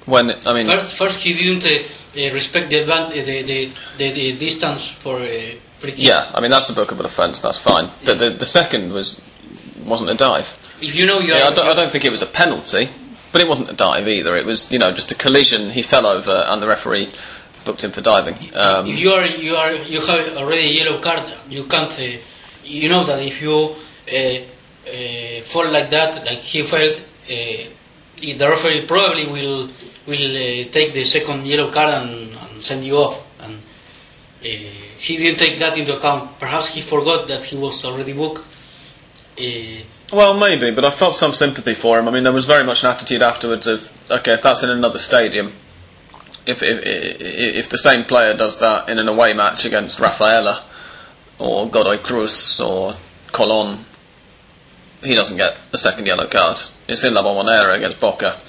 [0.05, 1.83] When I mean, First, first he didn't uh,
[2.29, 5.27] uh, respect the, advan- the, the, the, the distance for uh,
[5.79, 5.99] free kick.
[5.99, 7.41] yeah, I mean that's a bookable offence.
[7.41, 7.89] That's fine.
[8.05, 9.21] But the the second was
[9.87, 10.57] wasn't a dive.
[10.81, 12.89] If you know you Yeah, I don't, I don't think it was a penalty,
[13.31, 14.37] but it wasn't a dive either.
[14.37, 15.71] It was you know just a collision.
[15.71, 17.09] He fell over, and the referee
[17.65, 18.35] booked him for diving.
[18.53, 21.91] Um, if you are you are you have already a yellow card, you can't.
[21.99, 22.17] Uh,
[22.63, 27.63] you know that if you uh, uh, fall like that, like he fell, uh,
[28.17, 29.69] the referee probably will
[30.05, 33.23] will uh, take the second yellow card and, and send you off.
[33.41, 34.47] And uh,
[34.97, 36.39] he didn't take that into account.
[36.39, 38.47] Perhaps he forgot that he was already booked.
[39.39, 42.07] Uh, Well, maybe, but I felt some sympathy for him.
[42.07, 44.99] I mean, there was very much an attitude afterwards of, okay, if that's in another
[44.99, 45.51] stadium,
[46.45, 46.79] if if,
[47.21, 50.63] if, the same player does that in an away match against Rafaela
[51.39, 52.95] or Godoy Cruz or
[53.33, 53.85] Colon,
[55.03, 56.55] he doesn't get a second yellow card.
[56.87, 58.39] It's in La Bombonera against Boca.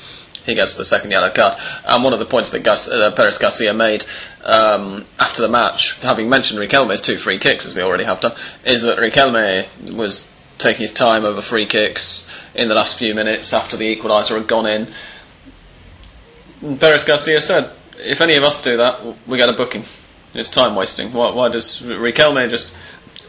[0.47, 1.61] He gets the second yellow card.
[1.85, 4.05] And one of the points that uh, Perez Garcia made
[4.45, 8.37] um, after the match, having mentioned Riquelme's two free kicks, as we already have done,
[8.65, 13.53] is that Riquelme was taking his time over free kicks in the last few minutes
[13.53, 14.89] after the equaliser had gone in.
[16.61, 19.85] And Perez Garcia said, if any of us do that, we get a booking.
[20.35, 21.13] It's time wasting.
[21.13, 22.77] Why, why does Riquelme just.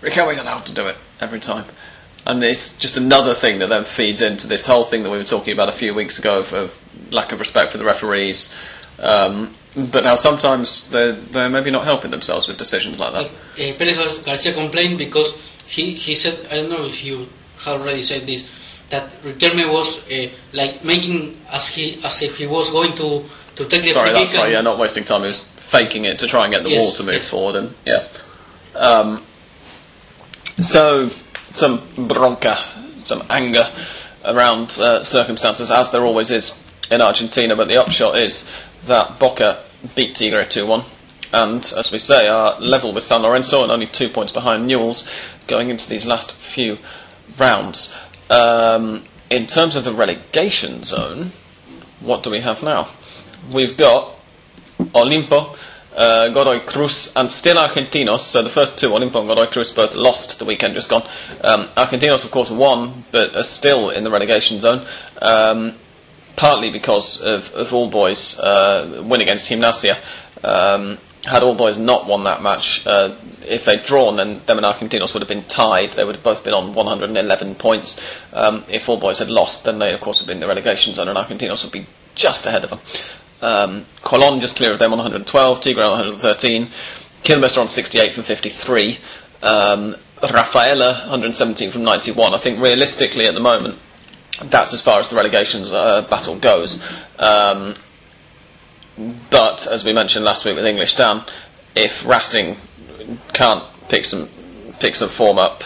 [0.02, 1.66] Riquelme's allowed to do it every time.
[2.26, 5.24] And it's just another thing that then feeds into this whole thing that we were
[5.24, 8.54] talking about a few weeks ago of, of lack of respect for the referees.
[9.00, 13.30] Um, but now sometimes they're, they're maybe not helping themselves with decisions like that.
[13.30, 15.34] uh, Perez Garcia complained because
[15.70, 17.28] he, he said, I don't know if you
[17.64, 18.50] have already said this,
[18.90, 23.24] that Riquelme was uh, like making as he as if he was going to,
[23.56, 24.52] to take the Sorry, that's right.
[24.52, 25.22] Yeah, not wasting time.
[25.22, 27.30] He was faking it to try and get the Yes, ball to move yes.
[27.30, 28.08] forward, and yeah.
[28.74, 29.24] Um,
[30.60, 31.10] so
[31.52, 32.58] some bronca,
[33.06, 33.70] some anger
[34.26, 37.56] around uh, circumstances, as there always is in Argentina.
[37.56, 38.50] But the upshot is
[38.86, 39.62] that Boca
[39.96, 40.84] beat Tigre two one.
[41.32, 45.08] And as we say, are level with San Lorenzo and only two points behind Newell's
[45.50, 46.78] going into these last few
[47.38, 47.94] rounds.
[48.30, 51.32] Um, in terms of the relegation zone,
[52.00, 52.88] what do we have now?
[53.52, 54.16] We've got
[54.78, 55.58] Olimpo,
[55.96, 58.22] uh, Godoy Cruz, and still Argentinos.
[58.22, 61.04] So the first two, Olimpo and Godoy Cruz, both lost the weekend just gone.
[61.42, 64.86] Um, Argentinos, of course, won, but are still in the relegation zone.
[65.22, 65.76] Um,
[66.38, 69.98] partly because of, of All Boys' uh, win against Gimnasia.
[70.44, 73.16] Um, had All Boys not won that match, uh,
[73.48, 75.92] if they'd drawn, then them and Argentinos would have been tied.
[75.92, 78.02] They would have both been on 111 points.
[78.34, 80.48] Um, if All Boys had lost, then they, of course, would have been in the
[80.48, 82.80] relegation zone, and Argentinos would be just ahead of them.
[83.42, 86.68] Um, Colon just clear of them on 112, Tigre on 113,
[87.24, 88.98] Quilmes are on 68 from 53,
[89.44, 92.34] um, Rafaela 117 from 91.
[92.34, 93.78] I think realistically at the moment,
[94.44, 96.84] that's as far as the relegations uh, battle goes.
[97.18, 97.76] Um,
[99.30, 101.24] but as we mentioned last week with English Dan,
[101.76, 102.58] if Racing
[103.34, 104.30] can't pick some
[104.80, 105.64] pick some form up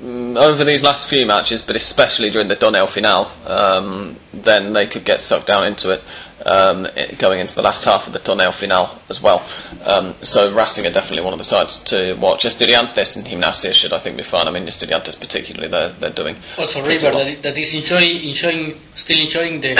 [0.00, 4.86] mm, over these last few matches, but especially during the Torneo final, um, then they
[4.86, 6.02] could get sucked down into it.
[6.48, 6.86] Um,
[7.18, 9.44] going into the last half of the Torneo final as well.
[9.82, 12.44] Um, so Racing are definitely one of the sides to watch.
[12.44, 14.46] Estudiantes and Gimnasia should, I think, be fine.
[14.46, 17.24] I mean, Estudiantes particularly, they're, they're doing Also, River well.
[17.24, 19.74] that, that is enjoying, enjoying, still enjoying the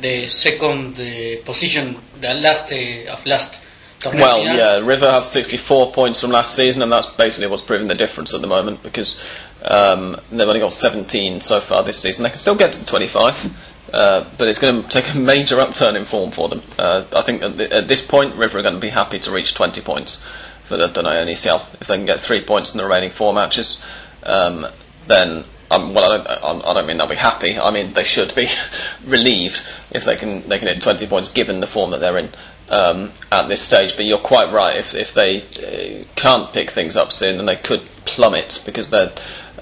[0.00, 3.60] the second uh, position, the last uh, of last
[4.00, 4.56] torneo Well, final.
[4.56, 8.34] yeah, River have 64 points from last season, and that's basically what's proving the difference
[8.34, 9.24] at the moment because
[9.62, 12.22] um, they've only got 17 so far this season.
[12.24, 15.60] They can still get to the 25, uh, but it's going to take a major
[15.60, 16.62] upturn in form for them.
[16.78, 19.30] Uh, I think at, the, at this point, River are going to be happy to
[19.30, 20.24] reach 20 points
[20.64, 21.62] for the Donato ECL.
[21.80, 23.82] If they can get three points in the remaining four matches,
[24.22, 24.66] um,
[25.06, 25.44] then.
[25.70, 27.58] Um, well, I don't, I, I don't mean they'll be happy.
[27.58, 28.48] I mean they should be
[29.04, 32.30] relieved if they can they can hit 20 points given the form that they're in
[32.70, 33.94] um, at this stage.
[33.94, 34.76] But you're quite right.
[34.76, 39.12] If if they uh, can't pick things up soon, then they could plummet because their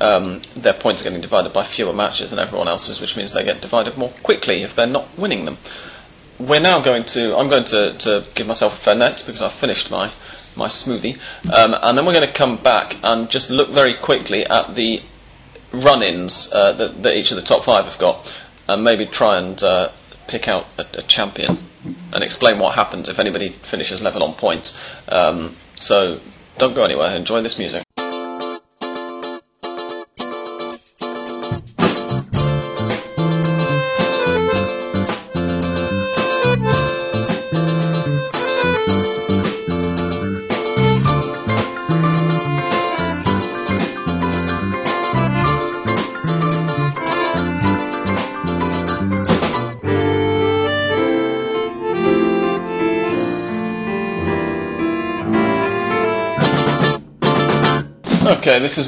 [0.01, 3.45] um, their points are getting divided by fewer matches than everyone else's, which means they
[3.45, 5.59] get divided more quickly if they're not winning them.
[6.39, 7.37] We're now going to.
[7.37, 10.13] I'm going to, to give myself a fair fernet because I've finished my
[10.55, 11.19] my smoothie,
[11.53, 15.03] um, and then we're going to come back and just look very quickly at the
[15.73, 18.37] run-ins uh, that, that each of the top five have got,
[18.69, 19.91] and maybe try and uh,
[20.27, 21.59] pick out a, a champion
[22.13, 24.81] and explain what happens if anybody finishes level on points.
[25.09, 26.21] Um, so
[26.59, 27.15] don't go anywhere.
[27.15, 27.86] Enjoy this music.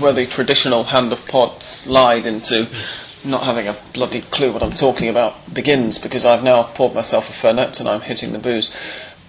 [0.08, 2.66] Where the traditional hand of pod slide into
[3.24, 7.28] not having a bloody clue what I'm talking about begins because I've now poured myself
[7.28, 8.74] a fernet and I'm hitting the booze.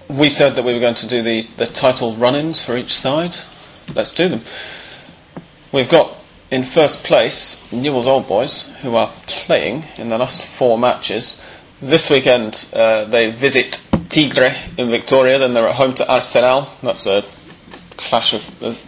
[0.07, 2.93] We said that we were going to do the, the title run ins for each
[2.93, 3.35] side.
[3.93, 4.41] Let's do them.
[5.73, 6.15] We've got
[6.49, 11.43] in first place Newell's Old Boys, who are playing in the last four matches.
[11.81, 16.69] This weekend uh, they visit Tigre in Victoria, then they're at home to Arsenal.
[16.81, 17.25] That's a
[17.97, 18.81] clash of, of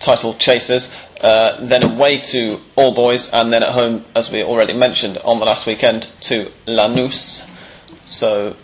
[0.00, 0.94] title chasers.
[1.20, 5.40] Uh, then away to All Boys, and then at home, as we already mentioned, on
[5.40, 7.48] the last weekend to Lanús.
[8.04, 8.56] So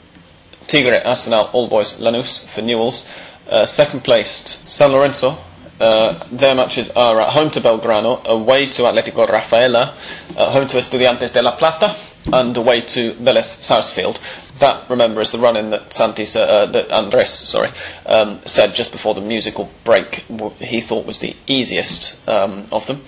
[0.67, 3.09] Tigre, Arsenal, All Boys, Lanús for Newell's.
[3.49, 5.37] Uh, second placed San Lorenzo.
[5.81, 9.97] Uh, their matches are at home to Belgrano, away to Atlético Rafaela,
[10.31, 11.95] at home to Estudiantes de La Plata,
[12.33, 14.21] and away to Vélez Sarsfield.
[14.61, 17.71] That, remember, is the run-in that Santi, uh, that Andres, sorry,
[18.07, 20.25] um, said just before the musical break.
[20.61, 23.03] He thought was the easiest um, of them.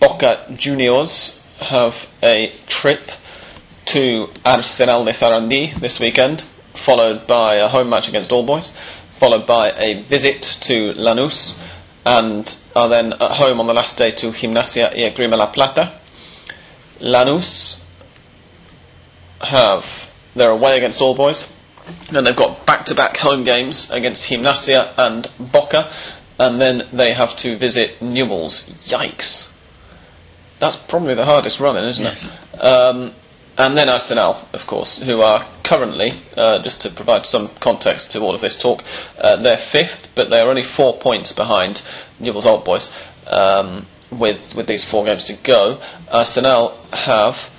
[0.00, 3.10] Boca Juniors have a trip
[3.86, 6.42] to Arsenal de Sarandí this weekend,
[6.74, 8.76] followed by a home match against All Boys,
[9.12, 11.62] followed by a visit to Lanús,
[12.04, 16.00] and are then at home on the last day to Gimnasia y Esgrima La Plata.
[17.00, 17.84] Lanús
[19.40, 20.05] have
[20.36, 21.52] they're away against All Boys,
[22.12, 25.90] and they've got back-to-back home games against Gimnasia and Boca,
[26.38, 28.68] and then they have to visit Newell's.
[28.88, 29.52] Yikes!
[30.58, 32.30] That's probably the hardest running, isn't Yes.
[32.54, 32.58] it?
[32.58, 33.12] Um,
[33.58, 38.20] and then Arsenal, of course, who are currently, uh, just to provide some context to
[38.20, 38.84] all of this talk,
[39.18, 41.80] uh, they're fifth, but they're only four points behind
[42.20, 42.92] Newell's Old Boys.
[43.26, 45.80] Um, with with these four games to go,
[46.10, 47.50] Arsenal have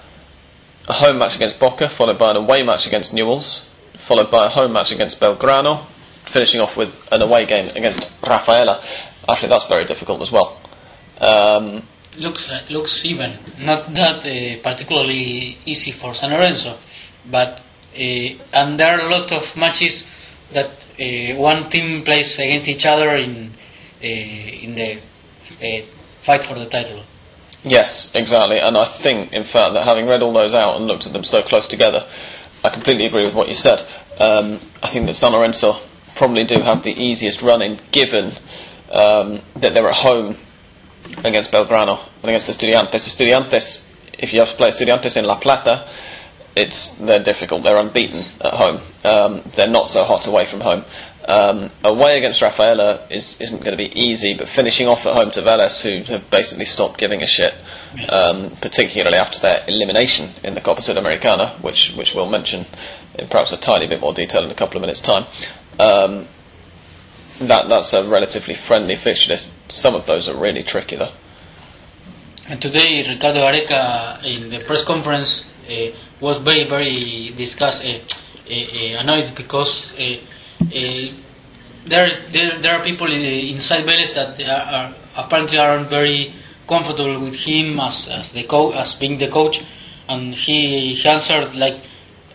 [0.87, 4.49] a home match against Boca, followed by an away match against Newell's, followed by a
[4.49, 5.85] home match against Belgrano,
[6.25, 8.83] finishing off with an away game against Rafaela.
[9.27, 10.59] Actually, that's very difficult as well.
[11.19, 11.83] Um,
[12.17, 16.77] looks uh, looks even not that uh, particularly easy for San Lorenzo,
[17.29, 17.63] but
[17.93, 17.99] uh,
[18.53, 20.05] and there are a lot of matches
[20.53, 23.51] that uh, one team plays against each other in
[24.01, 24.99] uh, in the
[25.61, 25.85] uh,
[26.19, 27.03] fight for the title.
[27.63, 28.59] Yes, exactly.
[28.59, 31.23] And I think, in fact, that having read all those out and looked at them
[31.23, 32.07] so close together,
[32.63, 33.85] I completely agree with what you said.
[34.19, 35.77] Um, I think that San Lorenzo
[36.15, 38.31] probably do have the easiest running, given
[38.91, 40.35] um, that they're at home
[41.23, 43.07] against Belgrano and against Estudiantes.
[43.07, 45.89] Estudiantes, if you have to play Estudiantes in La Plata,
[46.55, 47.63] it's they're difficult.
[47.63, 48.81] They're unbeaten at home.
[49.03, 50.85] Um, they're not so hot away from home.
[51.27, 55.29] Um, away against Rafaela is, isn't going to be easy, but finishing off at home
[55.31, 57.53] to Vélez, who have basically stopped giving a shit,
[58.07, 62.65] um, particularly after their elimination in the Copa Sudamericana, which which we'll mention
[63.15, 65.25] in perhaps a tiny bit more detail in a couple of minutes' time.
[65.79, 66.27] Um,
[67.39, 69.71] that that's a relatively friendly fixture list.
[69.71, 71.11] Some of those are really tricky though.
[72.49, 75.87] And today, Ricardo Gareca in the press conference uh,
[76.21, 80.15] was very, very discussed, uh, uh, uh, annoyed because uh,
[80.59, 84.95] there, there, there are people in, inside Vélez that are, are
[85.25, 86.33] apparently aren't very
[86.67, 89.63] comfortable with him as, as the co- as being the coach,
[90.09, 91.77] and he, he answered like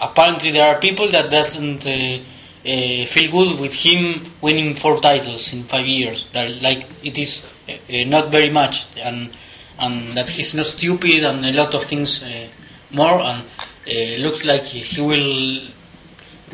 [0.00, 1.86] apparently there are people that doesn't.
[1.86, 2.18] Uh,
[2.64, 6.28] uh, feel good with him winning four titles in five years.
[6.32, 9.30] That like it is uh, uh, not very much, and
[9.78, 12.46] and that he's not stupid and a lot of things uh,
[12.92, 13.20] more.
[13.20, 13.44] And
[13.88, 15.66] uh, looks like he will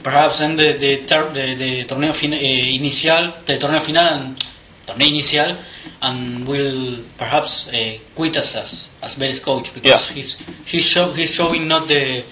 [0.03, 4.45] perhaps end the the, the, the torneo fin- uh, inicial, the torneo final and
[4.87, 5.57] torneo inicial,
[6.03, 10.15] and will perhaps uh, quit us as as Vélez coach because Yeah.
[10.15, 12.25] he's he's show, he's showing not the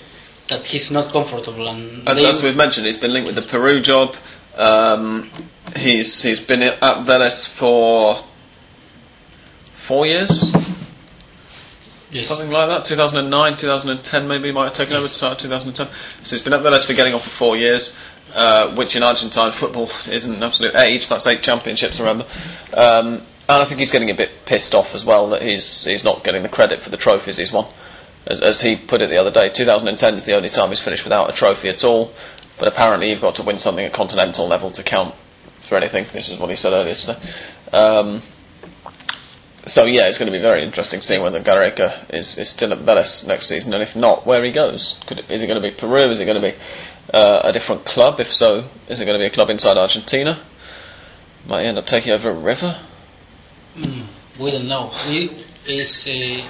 [0.48, 3.80] that he's not comfortable and As, as we've mentioned, he's been linked with the Peru
[3.80, 4.14] job.
[4.56, 5.30] Um,
[5.76, 8.24] he's he's been at Vélez for
[9.74, 10.50] four years,
[12.10, 12.26] yes.
[12.26, 12.84] something like that.
[12.84, 15.88] 2009, 2010, maybe might have taken over to start 2010.
[16.22, 16.72] So he's been up there.
[16.72, 17.98] Vélez for getting on for four years,
[18.34, 21.08] uh, which in Argentine football isn't an absolute age.
[21.08, 22.26] That's eight championships, remember.
[22.76, 26.02] Um, and I think he's getting a bit pissed off as well that he's he's
[26.02, 27.66] not getting the credit for the trophies he's won.
[28.26, 31.04] As, as he put it the other day, 2010 is the only time he's finished
[31.04, 32.12] without a trophy at all.
[32.58, 35.14] But apparently, you've got to win something at continental level to count
[35.62, 36.06] for anything.
[36.12, 37.18] This is what he said earlier today.
[37.72, 38.22] Um,
[39.66, 42.78] so yeah, it's going to be very interesting seeing whether Gareca is, is still at
[42.78, 45.00] Vélez next season, and if not, where he goes.
[45.06, 46.08] Could is it going to be Peru?
[46.08, 46.56] Is it going to be
[47.12, 48.20] uh, a different club?
[48.20, 50.40] If so, is it going to be a club inside Argentina?
[51.46, 52.78] Might he end up taking over a river?
[53.76, 54.92] We don't know.
[55.08, 55.30] We
[55.66, 56.48] is uh,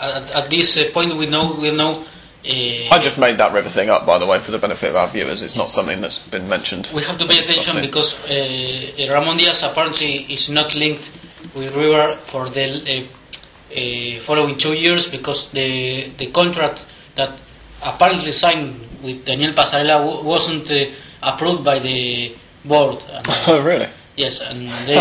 [0.00, 2.04] at, at this uh, point we know we know.
[2.42, 4.96] Uh, I just made that river thing up, by the way, for the benefit of
[4.96, 5.42] our viewers.
[5.42, 6.90] It's not something that's been mentioned.
[6.94, 11.12] we have to pay attention because uh, Ramon Diaz apparently is not linked
[11.54, 17.40] with River for the uh, uh, following two years because the the contract that
[17.82, 20.84] apparently signed with Daniel Passarella w- wasn't uh,
[21.22, 22.34] approved by the
[22.64, 23.04] board.
[23.14, 23.88] And, Oh, really?
[24.16, 24.98] yes, and they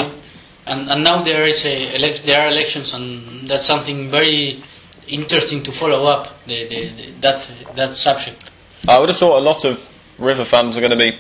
[0.66, 4.62] and, and now there is a elec- there are elections, and that's something very
[5.08, 8.50] interesting to follow up the, the, the, that that subject.
[8.88, 9.78] I would have thought a lot of
[10.20, 11.18] River fans are going to be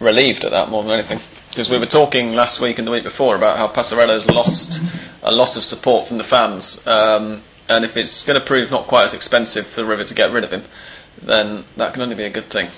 [0.00, 1.20] relieved at that more than anything.
[1.50, 4.82] Because we were talking last week and the week before about how Passarella's lost
[5.22, 6.86] a lot of support from the fans.
[6.86, 10.30] Um, and if it's going to prove not quite as expensive for River to get
[10.30, 10.64] rid of him,
[11.22, 12.68] then that can only be a good thing.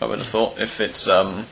[0.00, 1.46] I would have thought if it's um,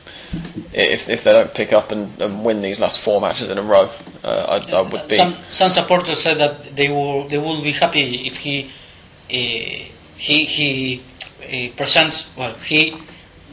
[0.73, 3.63] if if they don't pick up and, and win these last four matches in a
[3.63, 3.89] row,
[4.23, 5.15] uh, I, I would be.
[5.15, 10.45] Some some supporters said that they will they will be happy if he uh, he
[10.45, 11.03] he
[11.41, 12.97] uh, presents well he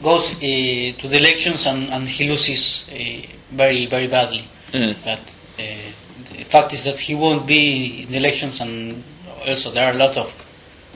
[0.01, 4.47] goes uh, to the elections and, and he loses uh, very very badly.
[4.71, 4.95] Mm.
[5.03, 9.03] But uh, the fact is that he won't be in the elections, and
[9.45, 10.33] also there are a lot of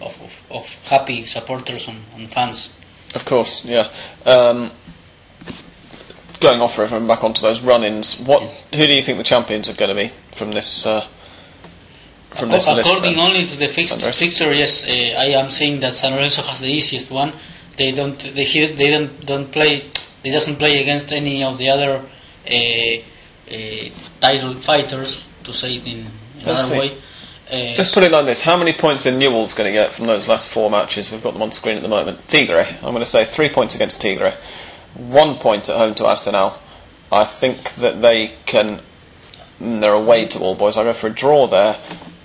[0.01, 2.71] of, of, of happy supporters and, and fans.
[3.13, 3.91] Of course, yeah.
[4.25, 4.71] Um,
[6.39, 8.43] going off and back onto those run-ins, what?
[8.73, 10.85] Who do you think the champions are going to be from this?
[10.85, 11.07] Uh,
[12.35, 12.89] from this Acco- list?
[12.89, 16.59] According only to the fixed fixture, yes, uh, I am saying that San Lorenzo has
[16.59, 17.33] the easiest one.
[17.77, 19.89] They don't, they, he- they don't, don't play,
[20.23, 22.05] they doesn't play against any of the other
[22.49, 23.89] uh, uh,
[24.21, 26.09] title fighters, to say it in
[26.41, 26.79] another see.
[26.79, 26.97] way.
[27.51, 30.07] Uh, Let's put it like this: How many points are Newell's going to get from
[30.07, 31.11] those last four matches?
[31.11, 32.27] We've got them on screen at the moment.
[32.27, 34.33] Tigre, I'm going to say three points against Tigre,
[34.95, 36.57] one point at home to Arsenal.
[37.11, 38.81] I think that they can.
[39.59, 40.75] They're away to all boys.
[40.75, 41.77] I'll go for a draw there,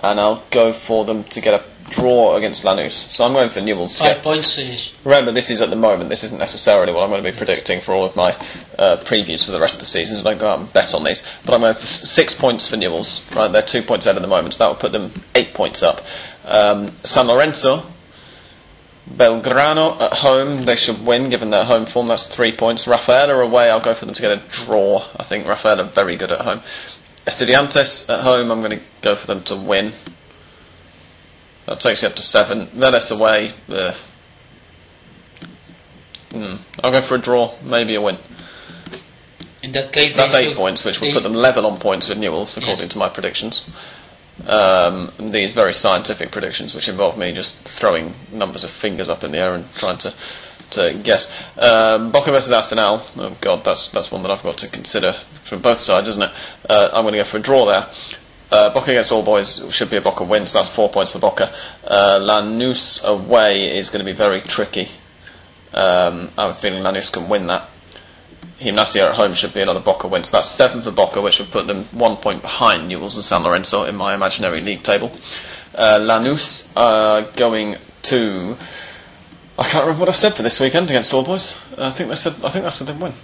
[0.03, 2.91] and I'll go for them to get a draw against Lanús.
[2.91, 4.95] So I'm going for Newell's to five get points.
[5.05, 6.11] Remember, this is at the moment.
[6.11, 8.33] This isn't necessarily what I'm going to be predicting for all of my
[8.78, 10.16] uh, previews for the rest of the season.
[10.16, 11.26] So don't go out and bet on these.
[11.45, 13.31] But I'm going for six points for Newell's.
[13.35, 15.83] Right, they're two points ahead at the moment, so that will put them eight points
[15.83, 16.03] up.
[16.45, 17.83] Um, San Lorenzo,
[19.09, 20.62] Belgrano at home.
[20.62, 22.07] They should win, given their home form.
[22.07, 22.87] That's three points.
[22.87, 23.70] Rafaela away.
[23.70, 25.05] I'll go for them to get a draw.
[25.16, 26.62] I think Rafaela are very good at home.
[27.26, 28.51] Estudiantes at home.
[28.51, 29.93] I'm going to go for them to win.
[31.70, 32.66] That takes you up to seven.
[32.74, 33.52] Vélez away.
[36.32, 38.18] Hmm, I'll go for a draw, maybe a win.
[39.62, 42.08] in that case, That's eight should- points, which will they- put them level on points
[42.08, 42.92] with Newell's, according Yes.
[42.92, 43.62] to my predictions.
[44.48, 49.30] Um, these very scientific predictions, which involve me just throwing numbers of fingers up in
[49.32, 50.12] the air and trying to
[50.70, 51.30] to guess.
[51.58, 53.02] Um, Boca versus Arsenal.
[53.18, 55.14] Oh God, that's that's one that I've got to consider
[55.48, 56.30] from both sides, isn't it?
[56.68, 57.86] Uh, I'm going to go for a draw there.
[58.51, 61.18] Uh, Boca against All Boys should be a Boca win, so that's four points for
[61.20, 61.55] Boca.
[61.84, 64.88] Uh, Lanús away is going to be very tricky.
[65.72, 67.68] Um, I have a feeling Lanús can win that.
[68.59, 70.24] Gimnasia at home should be another Boca win.
[70.24, 73.42] So that's seven for Boca, which would put them one point behind Newell's and San
[73.42, 75.12] Lorenzo in my imaginary league table.
[75.74, 78.57] Uh, Lanús uh, going to.
[79.59, 81.57] I can't remember what I've said for this weekend against All Boys.
[81.78, 82.34] Uh, I think they said.
[82.44, 83.14] I think I said they'd win.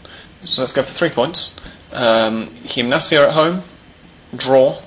[0.45, 1.61] So let's go for three points.
[1.93, 3.63] Um, Gimnasia at home,
[4.35, 4.81] draw.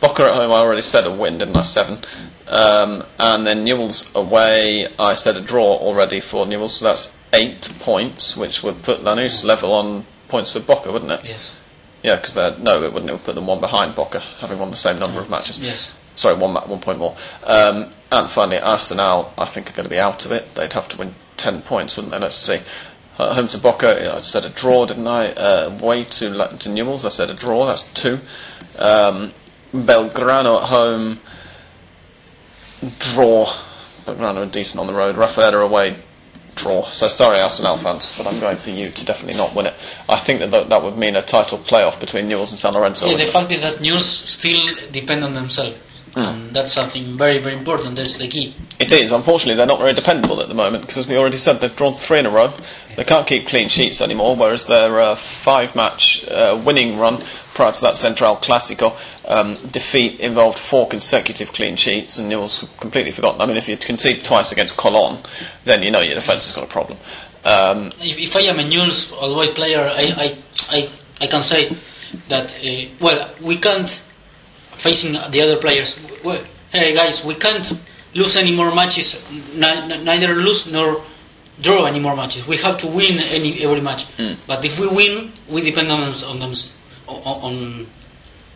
[0.00, 1.62] Boca at home, I already said a win, didn't I?
[1.62, 1.98] Seven.
[2.46, 7.68] Um, and then Newell's away, I said a draw already for Newell's, so that's eight
[7.80, 11.24] points, which would put Lanús level on points with Boca, wouldn't it?
[11.24, 11.56] Yes.
[12.02, 13.10] Yeah, because they're no, it wouldn't.
[13.10, 15.60] It would put them one behind Boca, having won the same number of matches.
[15.60, 15.92] Yes.
[16.14, 17.16] Sorry, one one point more.
[17.44, 20.54] Um, and finally, Arsenal, I think, are going to be out of it.
[20.54, 22.20] They'd have to win ten points, wouldn't they?
[22.20, 22.60] Let's see.
[23.18, 25.32] Uh, home to Boca, I said a draw, didn't I?
[25.32, 27.66] Uh, away to to Newell's, I said a draw.
[27.66, 28.20] That's two.
[28.78, 29.32] Um,
[29.84, 31.20] Belgrano at home,
[32.98, 33.52] draw.
[34.04, 35.16] Belgrano are decent on the road.
[35.16, 35.98] Rafaela away,
[36.54, 36.88] draw.
[36.90, 39.74] So sorry, Arsenal fans, but I'm going for you to definitely not win it.
[40.08, 43.06] I think that that, that would mean a title playoff between Newell's and San Lorenzo.
[43.06, 43.30] Yeah, the it?
[43.30, 45.78] fact is that Newell's still depend on themselves,
[46.14, 47.96] and that's something very very important.
[47.96, 48.54] That's the key.
[48.78, 49.12] It is.
[49.12, 51.94] Unfortunately, they're not very dependable at the moment because, as we already said, they've drawn
[51.94, 52.52] three in a row.
[52.96, 57.22] They can't keep clean sheets anymore, whereas their uh, five-match uh, winning run
[57.56, 58.94] prior to that Central Clásico
[59.26, 63.40] um, defeat involved four consecutive clean sheets, and Newell's completely forgotten.
[63.40, 65.24] I mean, if you concede twice against Colón,
[65.64, 66.98] then you know your defence has got a problem.
[67.46, 70.38] Um, If, if I am a news always player, I, I,
[70.76, 70.88] I,
[71.22, 71.74] I can say
[72.28, 73.88] that uh, well we can't
[74.72, 75.98] facing the other players.
[76.22, 77.72] Well, hey guys, we can't
[78.12, 79.18] lose any more matches.
[79.54, 81.02] Neither lose nor
[81.62, 82.46] draw any more matches.
[82.46, 84.04] We have to win any every match.
[84.46, 86.52] But if we win, we depend on on them
[87.08, 87.86] on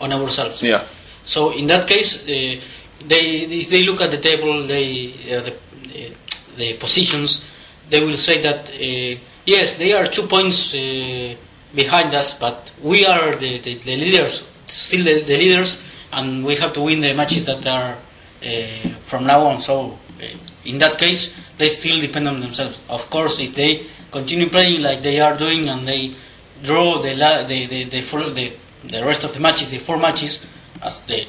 [0.01, 0.63] on ourselves.
[0.63, 0.85] yeah.
[1.25, 2.61] So in that case, uh,
[3.07, 3.25] they
[3.61, 6.13] if they look at the table, they uh, the, uh,
[6.57, 7.45] the positions,
[7.91, 11.35] they will say that uh, yes, they are two points uh,
[11.75, 15.81] behind us, but we are the, the, the leaders still the, the leaders,
[16.13, 17.97] and we have to win the matches that are
[18.45, 19.61] uh, from now on.
[19.61, 20.25] So uh,
[20.65, 22.81] in that case, they still depend on themselves.
[22.89, 26.15] Of course, if they continue playing like they are doing and they
[26.63, 28.53] draw the la- the the, the, full, the
[28.85, 30.47] the rest of the matches, the four matches,
[30.83, 31.27] as the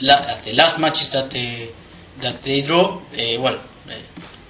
[0.00, 1.70] la- as the last matches that they,
[2.20, 3.54] that they draw, uh, well,
[3.88, 3.92] uh,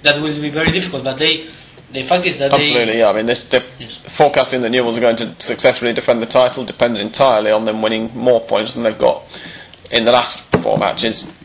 [0.03, 1.03] that will be very difficult.
[1.03, 1.45] But they,
[1.91, 3.09] the fact is that Absolutely, they, yeah.
[3.09, 3.99] I mean, this de- Yes.
[4.09, 8.11] forecasting that Newell's are going to successfully defend the title depends entirely on them winning
[8.15, 9.23] more points than they've got
[9.91, 11.37] in the last four matches,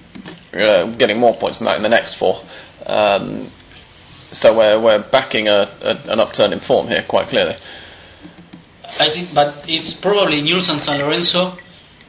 [0.54, 2.42] uh, getting more points than that in the next four.
[2.86, 3.50] Um,
[4.32, 7.56] so we're we're backing a, a, an upturn in form here quite clearly.
[8.98, 11.58] I think, but it's probably Newell's and San Lorenzo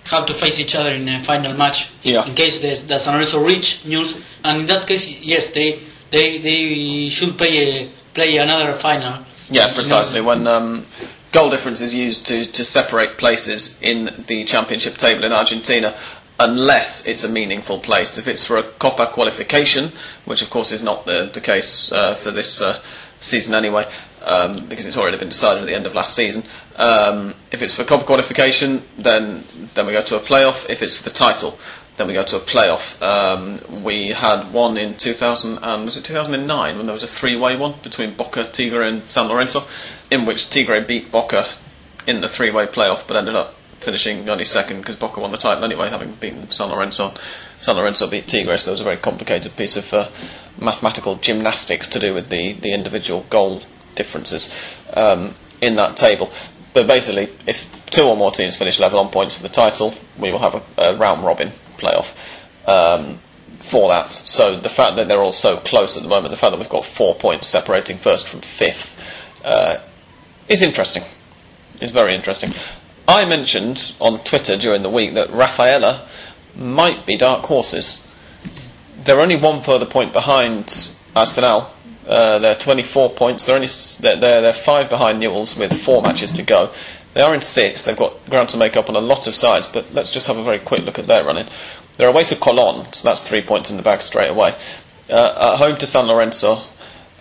[0.06, 1.92] have to face each other in a final match.
[2.02, 2.26] Yeah.
[2.26, 5.80] In case the, the San Lorenzo reach Newell's, and in that case, yes, they
[6.10, 9.26] they they should play a, play another final.
[9.50, 10.22] Yeah, precisely.
[10.22, 10.86] When um,
[11.32, 15.96] goal difference is used to, to separate places in the championship table in Argentina,
[16.40, 18.18] unless it's a meaningful place.
[18.18, 19.92] If it's for a Copa qualification,
[20.26, 22.82] which of course is not the, the case uh, for this uh,
[23.20, 23.92] season anyway,
[24.24, 26.44] um, because it's already been decided at the end of last season.
[26.76, 29.44] Um, if it's for Copa qualification, then
[29.74, 30.70] then we go to a playoff.
[30.70, 31.60] If it's for the title,
[31.98, 33.02] then we go to a playoff.
[33.02, 37.56] Um, we had one in 2000 and was it 2009 when there was a three-way
[37.58, 39.66] one between Boca, Tigre, and San Lorenzo,
[40.10, 41.50] in which Tigre beat Boca
[42.08, 45.64] in the three-way playoff, but ended up finishing only second because Boca won the title
[45.64, 47.14] anyway, having beaten San Lorenzo.
[47.56, 50.10] San Lorenzo beat Tigre, so there was a very complicated piece of uh,
[50.58, 53.62] mathematical gymnastics to do with the, the individual goal
[53.96, 54.54] differences
[54.94, 56.32] um, in that table.
[56.74, 60.32] But basically, if two or more teams finish level on points for the title, we
[60.32, 62.16] will have a, a round robin playoff
[62.68, 63.20] um,
[63.60, 64.12] for that.
[64.12, 66.70] So the fact that they're all so close at the moment, the fact that we've
[66.70, 69.00] got four points separating first from fifth,
[69.44, 69.80] uh,
[70.48, 71.04] is interesting.
[71.82, 72.54] It's very interesting.
[73.08, 76.08] I mentioned on Twitter during the week that Rafaela
[76.56, 78.08] might be dark horses.
[79.04, 81.74] They're only one further point behind Arsenal.
[82.08, 83.46] Uh, they're 24 points.
[83.46, 83.68] They're only
[84.00, 86.74] they're, they're five behind Newell's with four matches to go.
[87.14, 87.86] They are in sixth.
[87.86, 89.68] They've got ground to make up on a lot of sides.
[89.68, 91.48] But let's just have a very quick look at their running.
[91.98, 94.58] They're away to Colon, so that's three points in the bag straight away.
[95.10, 96.64] Uh, at home to San Lorenzo,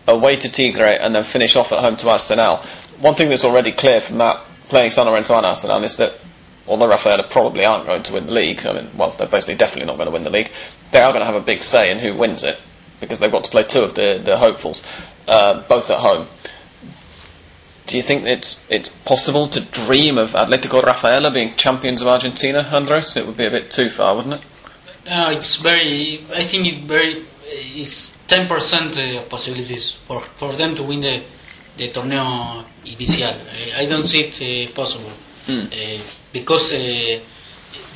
[0.06, 2.58] away to Tigre, and then finish off at home to Arsenal.
[2.98, 6.18] One thing that's already clear from that playing San Lorenzo and Arsenal is that
[6.68, 9.86] although Rafaela probably aren't going to win the league, I mean, well, they're basically definitely
[9.86, 10.50] not going to win the league,
[10.92, 12.60] they are going to have a big say in who wins it
[13.00, 14.84] because they've got to play two of the, the hopefuls,
[15.26, 16.28] uh, both at home.
[17.86, 22.60] Do you think it's it's possible to dream of Atletico Rafaela being champions of Argentina,
[22.72, 23.16] Andres?
[23.16, 24.42] It would be a bit too far, wouldn't it?
[25.06, 26.24] No, it's very.
[26.32, 27.26] I think it very.
[27.42, 31.24] It's ten percent of possibilities for, for them to win the
[31.76, 33.34] the torneo inicial.
[33.76, 35.10] I, I don't see it uh, possible
[35.48, 35.98] uh,
[36.32, 37.20] because uh,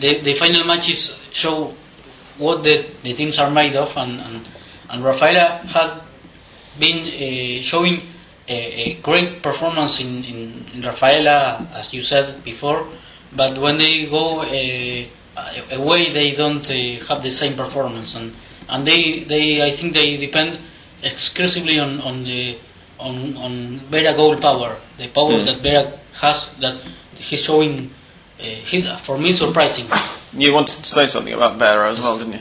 [0.01, 1.73] the the final matches show
[2.39, 4.49] what the, the teams are made of, and and,
[4.95, 6.01] and Rafaela had
[6.79, 8.01] been uh, showing
[8.47, 8.55] a,
[8.91, 12.87] a great performance in, in, in Rafaela, as you said before,
[13.35, 15.05] but when they go uh,
[15.75, 18.35] away, they don't uh, have the same performance, and
[18.69, 20.59] and they, they I think they depend
[21.03, 22.57] exclusively on on the
[23.01, 25.45] on on Vera goal power, the power Mm.
[25.45, 25.93] that Vera
[26.23, 26.81] has that
[27.19, 27.91] he's showing.
[28.39, 29.87] Uh, he, for me, surprising.
[30.37, 32.41] You wanted to say something about Vera as well, didn't you?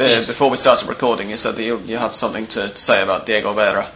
[0.00, 3.52] Before we started recording, you said that you, you have something to, say about Diego
[3.52, 3.92] Vera.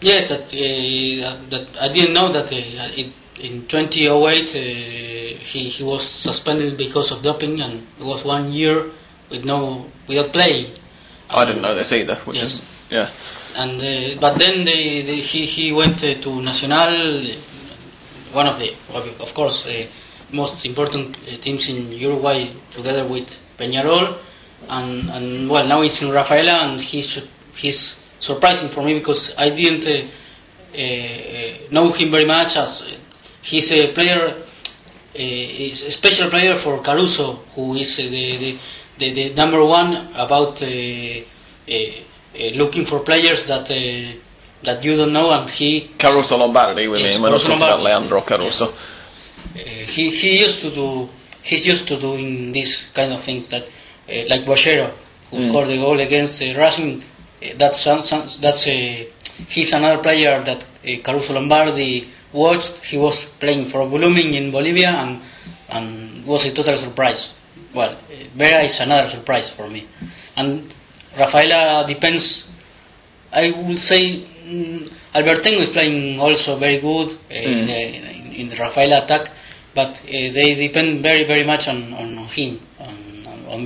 [0.00, 2.56] Yes, that, uh, that I didn't know that uh,
[2.96, 8.52] it, in 2008 uh, he he was suspended because of doping and it was one
[8.52, 8.90] year
[9.30, 10.74] with no without playing.
[11.30, 12.54] I didn't know this either, which Yes.
[12.54, 13.10] is yeah.
[13.56, 17.20] And uh, but then they, they, he he went uh, to Nacional,
[18.32, 19.86] one of the of of course uh,
[20.30, 24.18] most important uh, teams in Uruguay, together with Peñarol,
[24.68, 29.50] and and well now it's in Rafaela, and he's he's surprising for me because I
[29.50, 30.08] didn't uh,
[30.74, 32.82] uh, know him very much as
[33.42, 34.34] he's a player.
[35.14, 38.58] Uh, is a special player for Caruso, who is uh, the, the,
[38.98, 40.70] the, the number one about uh, uh,
[41.68, 44.18] uh, looking for players that uh,
[44.62, 47.22] that you don't know, and he Caruso Lombardi, we Yes, mean.
[47.22, 47.80] We're not talking about.
[47.80, 48.66] Leandro Caruso.
[48.68, 48.72] uh,
[49.58, 51.08] he he used to do
[51.42, 53.66] he's used to doing these kind of things that
[54.28, 54.92] like Boschero
[55.30, 57.02] who scored the goal against uh, Racing.
[57.42, 59.04] Uh, that's that's uh,
[59.48, 62.84] he's another player that uh, Caruso Lombardi watched.
[62.84, 65.20] He was playing for Blooming in Bolivia and
[65.68, 67.32] and was a total surprise.
[67.74, 67.96] Well, uh,
[68.34, 69.86] Vera is another surprise for me,
[70.36, 70.72] and
[71.16, 72.48] Rafaela depends
[73.32, 78.48] I would say mm, Albertengo is playing also very good uh, in, the, in, in
[78.48, 79.30] the Rafael attack,
[79.74, 82.96] but uh, they depend very very much on, on him, on,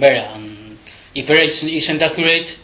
[0.01, 0.33] Vera.
[0.35, 0.79] And
[1.15, 2.59] if Vera isn't, accurate,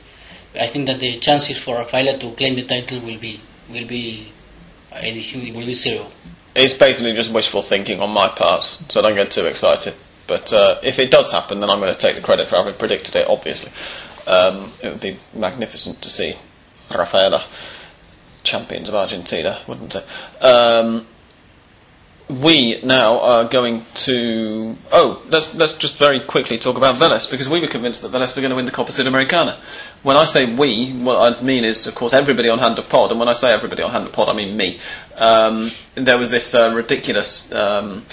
[0.58, 3.40] I think that the chances for Rafaela to claim the title will be
[3.70, 4.32] will be
[4.92, 6.06] uh, will be zero.
[6.54, 9.94] It's basically just wishful thinking on my part, so don't get too excited.
[10.26, 12.74] But uh, if it does happen, then I'm going to take the credit for having
[12.74, 13.28] predicted it.
[13.28, 13.72] Obviously,
[14.26, 16.34] um, it would be magnificent to see
[16.94, 17.44] Rafaela
[18.42, 20.06] champions of Argentina, wouldn't it?
[20.42, 21.06] Um,
[22.28, 24.76] we now are going to.
[24.92, 28.36] Oh, let's let's just very quickly talk about Vélez because we were convinced that Vélez
[28.36, 29.56] were going to win the Copa Sudamericana.
[30.02, 33.10] When I say we, what I mean is, of course, everybody on Hand of Pod,
[33.10, 34.78] and when I say everybody on Hand of Pod, I mean me.
[35.16, 38.04] Um, there was this uh, ridiculous um,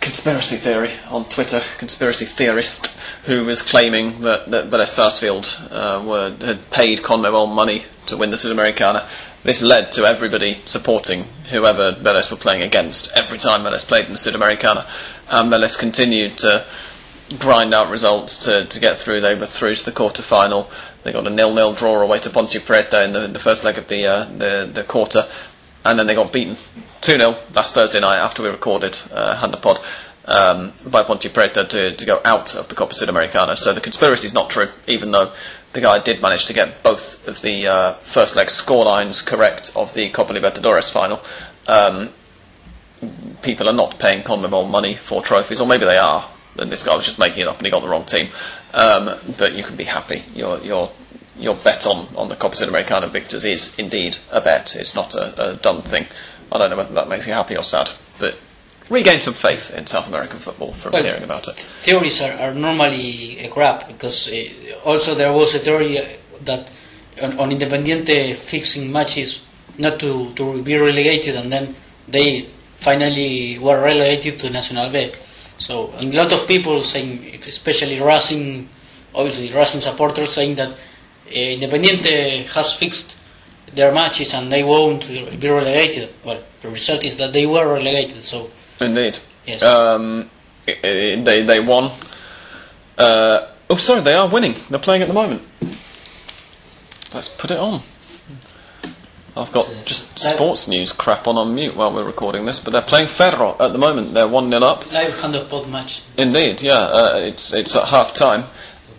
[0.00, 6.36] conspiracy theory on Twitter, conspiracy theorist, who was claiming that that Vélez Sarsfield uh, were,
[6.44, 9.08] had paid Conmebol money to win the Sudamericana.
[9.44, 14.12] This led to everybody supporting whoever Vélez were playing against every time Vélez played in
[14.12, 14.86] the Sudamericana.
[15.28, 16.64] And Vélez continued to
[17.38, 19.20] grind out results to, to get through.
[19.20, 20.70] They were through to the quarter final.
[21.02, 23.88] They got a nil-nil draw away to Ponte Preta in the, the first leg of
[23.88, 25.26] the, uh, the the quarter,
[25.84, 26.56] and then they got beaten
[27.00, 29.80] 2-0 last Thursday night after we recorded uh, Hand of Pod
[30.26, 33.58] um, by Ponte Preta to, to go out of the Copa Sudamericana.
[33.58, 35.32] So the conspiracy is not true, even though
[35.72, 39.94] the guy did manage to get both of the uh, first leg scorelines correct of
[39.94, 41.20] the Copa Libertadores final.
[41.66, 42.10] Um,
[43.42, 46.28] people are not paying Conmebol money for trophies, or maybe they are.
[46.58, 48.28] And this guy was just making it up and he got the wrong team.
[48.74, 50.24] Um, but you can be happy.
[50.34, 50.90] Your your
[51.36, 54.76] your bet on, on the Copa Sudamericana victors is indeed a bet.
[54.76, 56.06] It's not a, a dumb thing.
[56.50, 58.36] I don't know whether that makes you happy or sad, but
[58.92, 61.56] regain some faith in South American football from Well, hearing about it.
[61.56, 64.44] theories are, are normally a crap because uh,
[64.84, 66.04] also there was a theory uh,
[66.44, 66.70] that
[67.22, 69.40] on, on Independiente fixing matches
[69.78, 71.74] not to, to be relegated and then
[72.06, 75.12] they finally were relegated to Nacional B.
[75.58, 78.68] So and a lot of people saying, especially Racing,
[79.14, 80.74] obviously Racing supporters saying that uh,
[81.30, 83.16] Independiente has fixed
[83.74, 86.10] their matches and they won't be relegated.
[86.24, 88.22] Well, the result is that they were relegated.
[88.22, 88.50] So
[88.80, 89.18] Indeed.
[89.46, 89.62] Yes.
[89.62, 90.30] Um,
[90.66, 91.90] they they won.
[92.98, 94.54] Uh, oh, sorry, they are winning.
[94.70, 95.42] They're playing at the moment.
[97.12, 97.82] Let's put it on.
[99.34, 102.82] I've got just sports news crap on on mute while we're recording this, but they're
[102.82, 104.12] playing Ferro at the moment.
[104.12, 104.92] They're one 0 up.
[104.92, 106.02] live hand pod match.
[106.18, 106.78] Indeed, yeah.
[106.78, 108.44] Uh, it's it's at half time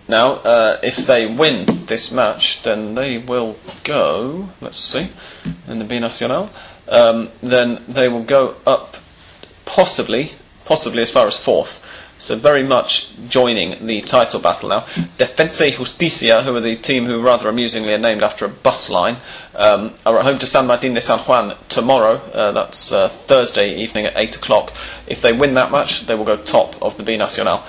[0.07, 0.33] now.
[0.33, 4.49] Uh, if they win this match, then they will go.
[4.59, 5.09] Let's see,
[5.67, 6.49] in the B Nacional.
[6.87, 8.97] Um, then they will go up,
[9.73, 10.33] possibly,
[10.65, 11.83] possibly as far as fourth.
[12.19, 14.81] So very much joining the title battle now.
[15.17, 19.17] Defensa Justicia, who are the team who rather amusingly are named after a bus line,
[19.55, 22.17] um, are at home to San Martin de San Juan tomorrow.
[22.31, 24.71] Uh, that's uh, Thursday evening at 8 o'clock.
[25.07, 27.63] If they win that match, they will go top of the B Nacional.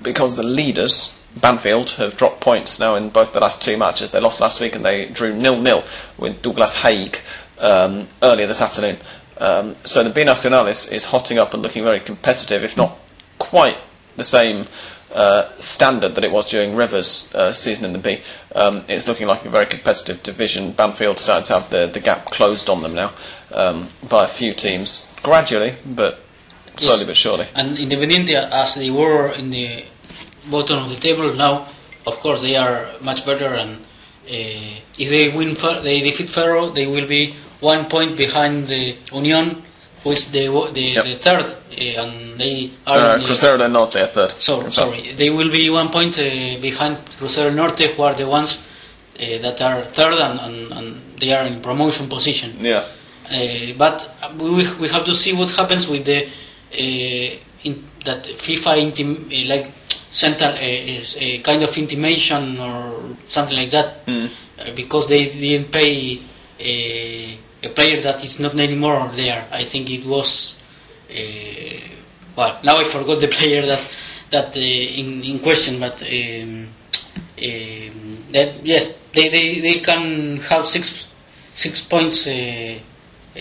[0.00, 4.10] Because the leaders, Banfield, have dropped points now in both the last two matches.
[4.10, 5.84] They lost last week and they drew nil-nil
[6.16, 7.18] with Douglas Haig
[7.58, 8.96] um, earlier this afternoon.
[9.40, 12.98] Um, so the B Nacional is, is hotting up and looking very competitive, if not
[13.38, 13.78] quite
[14.16, 14.68] the same
[15.12, 18.20] uh, standard that it was during Rivers' uh, season in the B.
[18.54, 20.72] Um, it's looking like a very competitive division.
[20.72, 23.14] Banfield started to have the, the gap closed on them now
[23.52, 26.20] um, by a few teams, gradually, but
[26.76, 27.06] slowly Yes.
[27.06, 27.48] but surely.
[27.54, 29.84] And Independiente, as they were in the
[30.50, 31.68] bottom of the table, now,
[32.06, 33.48] of course, they are much better.
[33.48, 38.96] And uh, if they win, they defeat Ferro, they will be one point behind the
[39.12, 39.62] Union,
[40.02, 41.04] who is the the, Yep.
[41.04, 42.98] the third, uh, and they are.
[42.98, 44.32] Uh, the- Crucero del Norte, third.
[44.38, 46.22] so, sorry, they will be one point uh,
[46.60, 48.58] behind Crucero Norte, who are the ones
[49.18, 52.56] uh, that are third, and, and, and they are in promotion position.
[52.60, 52.84] Yeah.
[53.30, 54.08] Uh, but
[54.38, 59.48] we, we have to see what happens with the uh, in, that FIFA intim, uh,
[59.48, 59.70] like
[60.08, 62.94] sent a, is a kind of intimation or
[63.26, 64.28] something like that uh,
[64.74, 66.20] because they didn't pay
[66.58, 69.46] a, a player that is not anymore there.
[69.50, 70.58] I think it was
[71.10, 71.80] uh,
[72.36, 73.80] well now I forgot the player that
[74.30, 76.02] that uh, in in question, but.
[76.02, 76.68] Um,
[77.42, 81.06] um, that yes, they, they, they can have six
[81.52, 82.78] six points uh,
[83.36, 83.40] uh,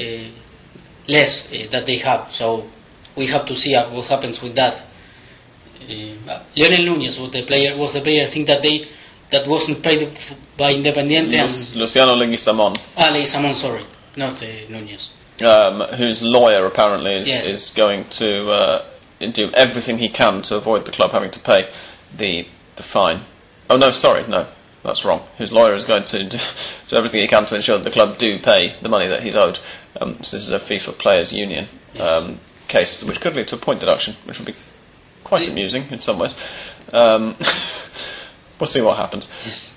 [1.08, 2.32] less uh, that they have.
[2.32, 2.68] So
[3.16, 4.82] we have to see what happens with that.
[5.82, 7.78] Uh, Lionel Nunez was the player.
[7.78, 8.24] Was the player?
[8.24, 8.88] I think that they
[9.32, 10.10] that wasn't paid
[10.58, 13.86] by Independiente and Luciano Leguizamon, ah, Leguizamón, sorry,
[14.20, 15.10] not Nunez.
[15.44, 17.48] um, whose lawyer apparently is, Yes.
[17.48, 18.86] is going to uh,
[19.32, 21.70] do everything he can to avoid the club having to pay
[22.16, 23.22] the the fine.
[23.70, 24.48] Oh no, sorry, no,
[24.84, 25.22] that's wrong.
[25.38, 26.38] Whose lawyer is going to do,
[26.90, 29.36] do everything he can to ensure that the club do pay the money that he's
[29.36, 29.60] owed.
[30.00, 31.68] Um, so this is a FIFA Players Union.
[32.00, 34.56] Um, case, which could lead to a point deduction, which would be
[35.24, 36.36] quite amusing in some ways.
[36.94, 37.36] Um,
[38.60, 39.28] we'll see what happens.
[39.44, 39.76] Yes.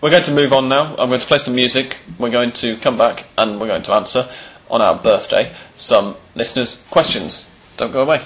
[0.00, 0.94] We're going to move on now.
[0.96, 1.96] I'm going to play some music.
[2.18, 4.28] We're going to come back and we're going to answer
[4.70, 7.52] on our birthday some listeners' questions.
[7.76, 8.22] Don't go away.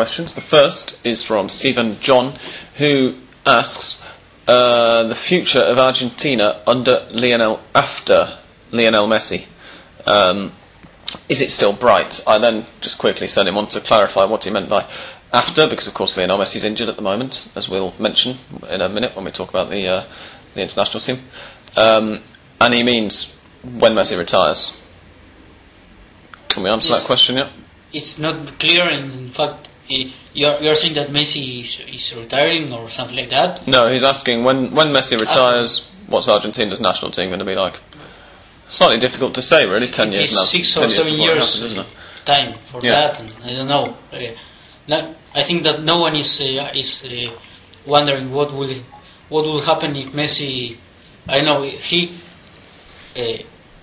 [0.00, 0.32] Questions.
[0.32, 2.38] The first is from Stephen John,
[2.78, 4.02] who asks
[4.48, 8.38] uh, the future of Argentina under Lionel after
[8.72, 9.44] Lionel Messi.
[10.06, 10.52] Um,
[11.28, 12.24] is it still bright?
[12.26, 14.88] I then just quickly sent him on to clarify what he meant by
[15.34, 18.38] after, because of course Lionel Messi is injured at the moment, as we'll mention
[18.70, 20.04] in a minute when we talk about the uh,
[20.54, 21.18] the international team.
[21.76, 22.22] Um,
[22.58, 24.80] and he means when Messi retires.
[26.48, 27.00] Can we answer Yes.
[27.00, 27.50] that question yet?
[27.92, 32.88] It's not clear, and in fact, you're, you're saying that Messi is, is retiring or
[32.88, 33.66] something like that.
[33.66, 37.80] No, he's asking when when Messi retires, what's Argentina's national team going to be like?
[38.68, 39.88] Slightly difficult to say, really.
[39.88, 40.42] Ten It years is now.
[40.42, 41.86] six 10 or seven years happens, isn't it?
[42.24, 42.92] time for Yeah.
[42.92, 43.96] that, and I don't know.
[44.12, 44.18] Uh,
[44.86, 47.32] no- I think that no one is uh, is uh,
[47.86, 48.72] wondering what will
[49.28, 50.76] what will happen if Messi.
[51.28, 52.12] I know he.
[53.16, 53.42] Uh,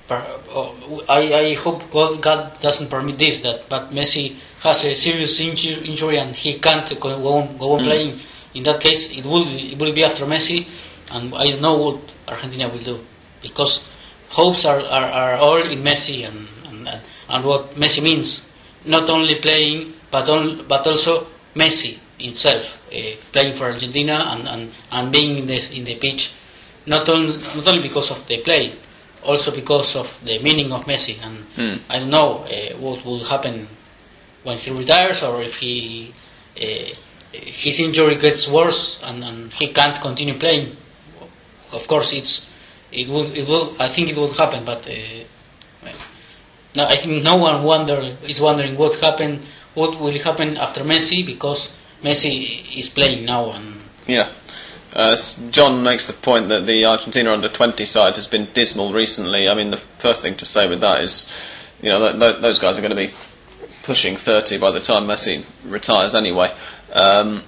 [0.09, 3.41] oh, I, I hope God, God doesn't permit this.
[3.41, 4.35] That but Messi
[4.67, 8.19] has a serious injury and he can't go on, go on playing.
[8.53, 10.67] In that case, it will it will be after Messi,
[11.11, 12.99] and I don't know what Argentina will do
[13.41, 13.83] because
[14.29, 18.47] hopes are, are, are all in Messi and, and and what Messi means.
[18.85, 24.71] Not only playing, but on, but also Messi himself uh, playing for Argentina and, and,
[24.91, 26.33] and being in the in the pitch.
[26.85, 28.73] Not only not only because of the play,
[29.23, 31.17] also because of the meaning of Messi.
[31.21, 31.75] And Hmm.
[31.89, 33.67] I don't know uh, what will happen
[34.43, 36.13] when he retires or if he
[36.61, 36.93] uh,
[37.31, 40.75] his injury gets worse and, and he can't continue playing.
[41.73, 42.49] Of course, it's
[42.91, 45.91] it will it will I think it will happen, but uh,
[46.75, 49.41] no, I think no one wonder is wondering what happened,
[49.73, 51.71] what will happen after Messi because
[52.03, 54.29] Messi is playing now and Yeah.
[54.93, 55.15] Uh,
[55.51, 59.47] John makes the point that the Argentina under 20 side has been dismal recently.
[59.47, 61.31] I mean, the first thing to say with that is,
[61.81, 63.13] you know, th- th- those guys are going to be
[63.87, 66.53] pushing 30 by the time Messi retires anyway.
[66.91, 67.45] Um,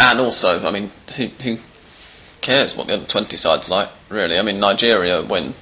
[0.00, 1.58] and also, I mean, who, who
[2.40, 4.36] cares what the under 20 side's like, really?
[4.36, 5.54] I mean, Nigeria win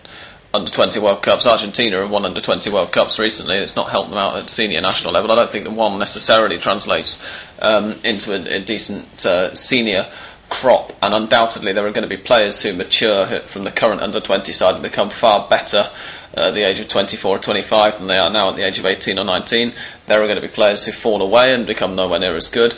[0.55, 1.47] under 20 World Cups.
[1.47, 3.59] Argentina have won under 20 World Cups recently.
[3.59, 5.31] It's not helped them out at senior national level.
[5.31, 7.23] I don't think that one necessarily translates
[7.61, 10.11] um, into a, a decent uh, senior
[10.49, 10.97] crop.
[11.03, 14.55] And undoubtedly, there are going to be players who mature from the current under 20
[14.55, 15.91] side and become far better
[16.35, 18.87] at the age of 24 or 25 than they are now at the age of
[18.87, 19.73] 18 or 19.
[20.07, 22.75] There are going to be players who fall away and become nowhere near as good.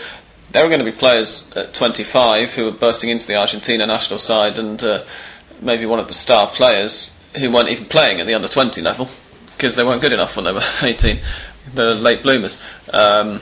[0.52, 4.18] There are going to be players at 25 who are bursting into the Argentina national
[4.18, 5.04] side and uh,
[5.60, 9.08] maybe one of the star players who weren't even playing at the under 20 level
[9.46, 11.18] because they weren't good enough when they were 18.
[11.74, 12.62] The late bloomers.
[12.92, 13.40] Um,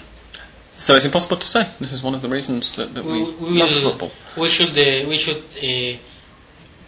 [0.74, 1.68] so it's impossible to say.
[1.80, 4.12] This is one of the reasons that, that we, we, we love will- football.
[4.36, 5.98] we should uh, we should uh,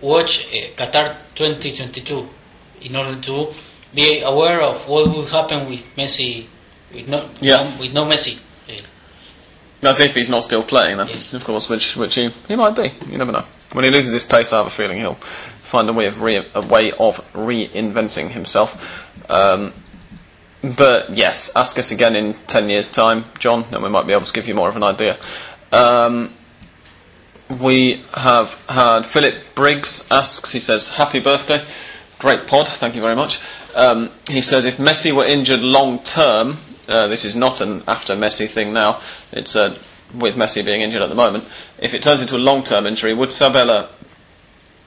[0.01, 2.29] watch uh, Qatar 2022
[2.85, 3.53] in order to
[3.95, 6.47] be aware of what would happen with Messi
[6.93, 7.57] with no Yeah.
[7.62, 8.39] no- with no Messi.
[8.68, 8.72] Uh,
[9.80, 11.32] That's if he's not still playing, then, Yes.
[11.32, 12.93] of course, which which he, he might be.
[13.11, 13.45] You never know.
[13.72, 15.18] When he loses his pace, I have a feeling he'll
[15.70, 18.76] find a way of re- a way of reinventing himself.
[19.28, 19.72] Um,
[20.62, 24.24] but yes, ask us again in ten years' time, John, and we might be able
[24.26, 25.18] to give you more of an idea.
[25.72, 26.32] Um,
[27.61, 30.53] we have had Philip Briggs asks.
[30.53, 31.64] He says, "Happy birthday,
[32.25, 32.66] great pod.
[32.66, 33.41] Thank you very much."
[33.75, 36.59] Um, he says, "If Messi were injured long term,
[36.89, 39.01] uh, this is not an after Messi thing now.
[39.33, 39.77] It's uh,
[40.14, 41.45] with Messi being injured at the moment.
[41.79, 43.89] If it turns into a long term injury, would Sabella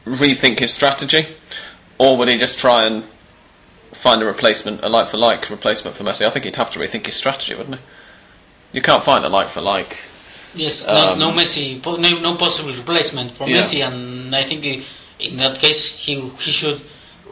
[0.06, 1.28] rethink his strategy,
[1.98, 3.04] or would he just try and
[3.94, 6.26] find a replacement, a like for like replacement for Messi?
[6.26, 7.82] I think he'd have to rethink his strategy, wouldn't he?
[8.78, 9.98] You can't find a like for like."
[10.56, 13.58] yes, Um, no, no Messi, no, no possible replacement for Yeah.
[13.58, 14.66] Messi, and I think
[15.20, 16.14] in that case he
[16.46, 16.82] he should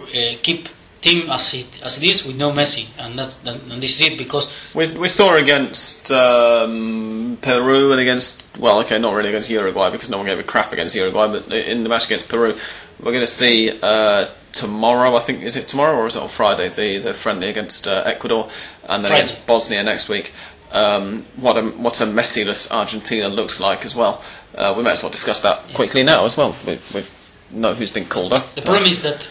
[0.01, 0.69] uh, keep
[1.01, 4.17] team as it as it is with no Messi, and that and this is it
[4.17, 9.91] because We, we saw against um, Peru and against well, okay, not really against Uruguay
[9.91, 12.55] because no one gave a crap against Uruguay, but in the match against Peru,
[12.99, 15.15] we're going to see uh, tomorrow.
[15.15, 16.69] I think is it tomorrow or is it on Friday?
[16.69, 18.49] The the friendly against uh, Ecuador
[18.83, 19.25] and then Friday.
[19.25, 20.33] against Bosnia next week.
[20.71, 24.23] Um, what a what a Messi-less Argentina looks like as well.
[24.55, 26.55] Uh, we might as well discuss that quickly now as well.
[26.65, 27.05] We, we
[27.51, 28.55] know who's been called up.
[28.55, 29.27] The problem is that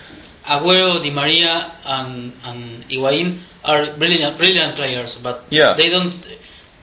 [0.47, 5.73] Agüero, Di Maria, and and Higuain are brilliant, brilliant players, but Yeah.
[5.75, 6.13] they don't.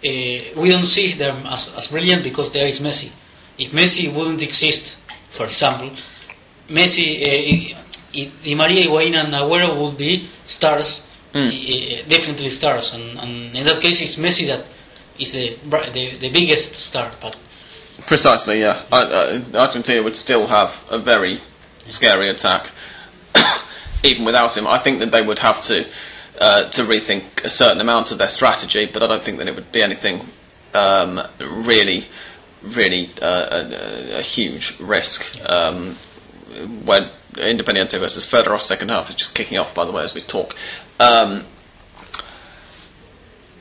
[0.04, 3.10] Uh, we don't see them as, as brilliant because there is Messi.
[3.60, 4.98] If Messi wouldn't exist,
[5.30, 5.92] for example,
[6.70, 7.78] Messi, uh,
[8.18, 11.02] I- Di Maria, Higuain, and Agüero would be stars,
[11.34, 11.48] Mm.
[11.48, 14.66] uh, definitely stars, and, and in that case, it's Messi that
[15.20, 15.56] is the
[15.94, 17.12] the, the biggest star.
[17.22, 17.36] But
[18.08, 18.82] Precisely, yeah.
[18.92, 21.40] I, uh, Argentina would still have a very
[21.88, 22.72] scary attack,
[24.04, 24.68] even without him.
[24.68, 25.88] I think that they would have to
[26.40, 29.56] uh, to rethink a certain amount of their strategy, but I don't think that it
[29.56, 30.22] would be anything
[30.74, 32.08] um, really,
[32.62, 35.40] really uh, a, a huge risk.
[35.48, 35.96] Um,
[36.84, 40.22] when Independiente versus Federer second half is just kicking off, by the way, as we
[40.22, 40.56] talk.
[41.00, 41.46] Um,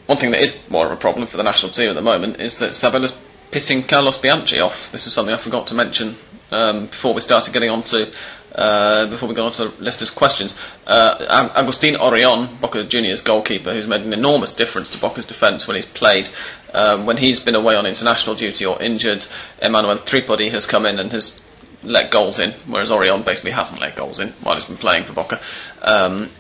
[0.07, 2.41] one thing that is more of a problem for the national team at the moment
[2.41, 3.17] is that Sabella's
[3.53, 4.91] pissing Carlos Bianchi off.
[4.91, 6.17] This is something I forgot to mention
[6.51, 8.11] um, before we started getting on to
[8.55, 10.59] uh, before we go on to listeners' questions.
[10.87, 15.77] Uh, Agustin Orion, Boca Juniors goalkeeper, who's made an enormous difference to Boca's defence when
[15.77, 16.29] he's played.
[16.73, 19.27] Um, when he's been away on international duty or injured,
[19.61, 21.43] Emmanuel Tripodi has come in and has
[21.83, 25.13] let goals in, whereas Orion basically hasn't let goals in while he's been playing for
[25.13, 25.41] Boca.
[25.83, 26.31] Um,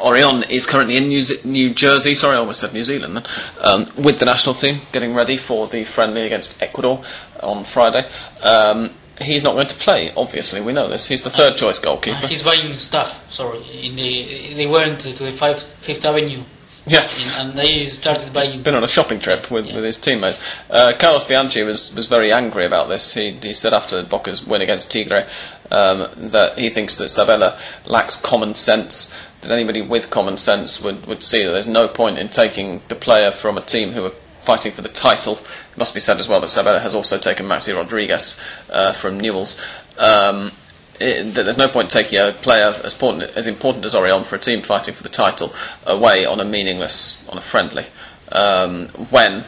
[0.00, 3.26] Orion is currently in New, Ze- New Jersey, sorry, I almost said New Zealand then,
[3.60, 7.02] um, with the national team, getting ready for the friendly against Ecuador
[7.42, 8.08] on Friday.
[8.42, 11.06] Um, he's not going to play, obviously, we know this.
[11.06, 12.26] He's the third choice goalkeeper.
[12.26, 13.30] he's buying stuff.
[13.32, 16.42] Sorry, in the they went to the five, Fifth Avenue,
[16.86, 17.08] Yeah.
[17.38, 18.62] and they started buying.
[18.62, 20.42] been on a shopping trip with, with his teammates.
[20.68, 23.14] Uh, Carlos Bianchi was, was very angry about this.
[23.14, 25.26] He, he said after Boca's win against Tigre
[25.70, 29.14] um, that he thinks that Sabella lacks common sense.
[29.42, 32.94] That anybody with common sense would, would see that there's no point in taking the
[32.94, 34.12] player from a team who are
[34.42, 35.34] fighting for the title.
[35.34, 39.18] It must be said as well that Sabella has also taken Maxi Rodriguez uh, from
[39.18, 39.60] Newell's.
[39.98, 40.52] Um,
[41.00, 44.38] it, there's no point taking a player as important, as important as Orion for a
[44.38, 47.86] team fighting for the title away on a meaningless, on a friendly,
[48.32, 49.44] um, when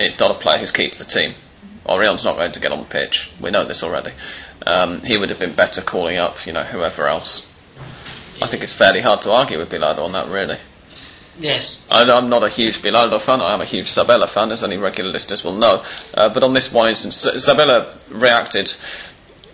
[0.00, 1.34] it's not a player who keeps the team.
[1.86, 3.30] Orion's not going to get on the pitch.
[3.40, 4.12] We know this already.
[4.66, 7.50] Um, he would have been better calling up, you know, whoever else.
[8.40, 10.58] I think it's fairly hard to argue with Bilardo on that, really.
[11.38, 13.40] Yes, I, I'm not a huge Bilardo fan.
[13.40, 15.84] I am a huge Sabella fan, as any regular listeners will know.
[16.14, 18.72] Uh, but on this one instance, Sabella reacted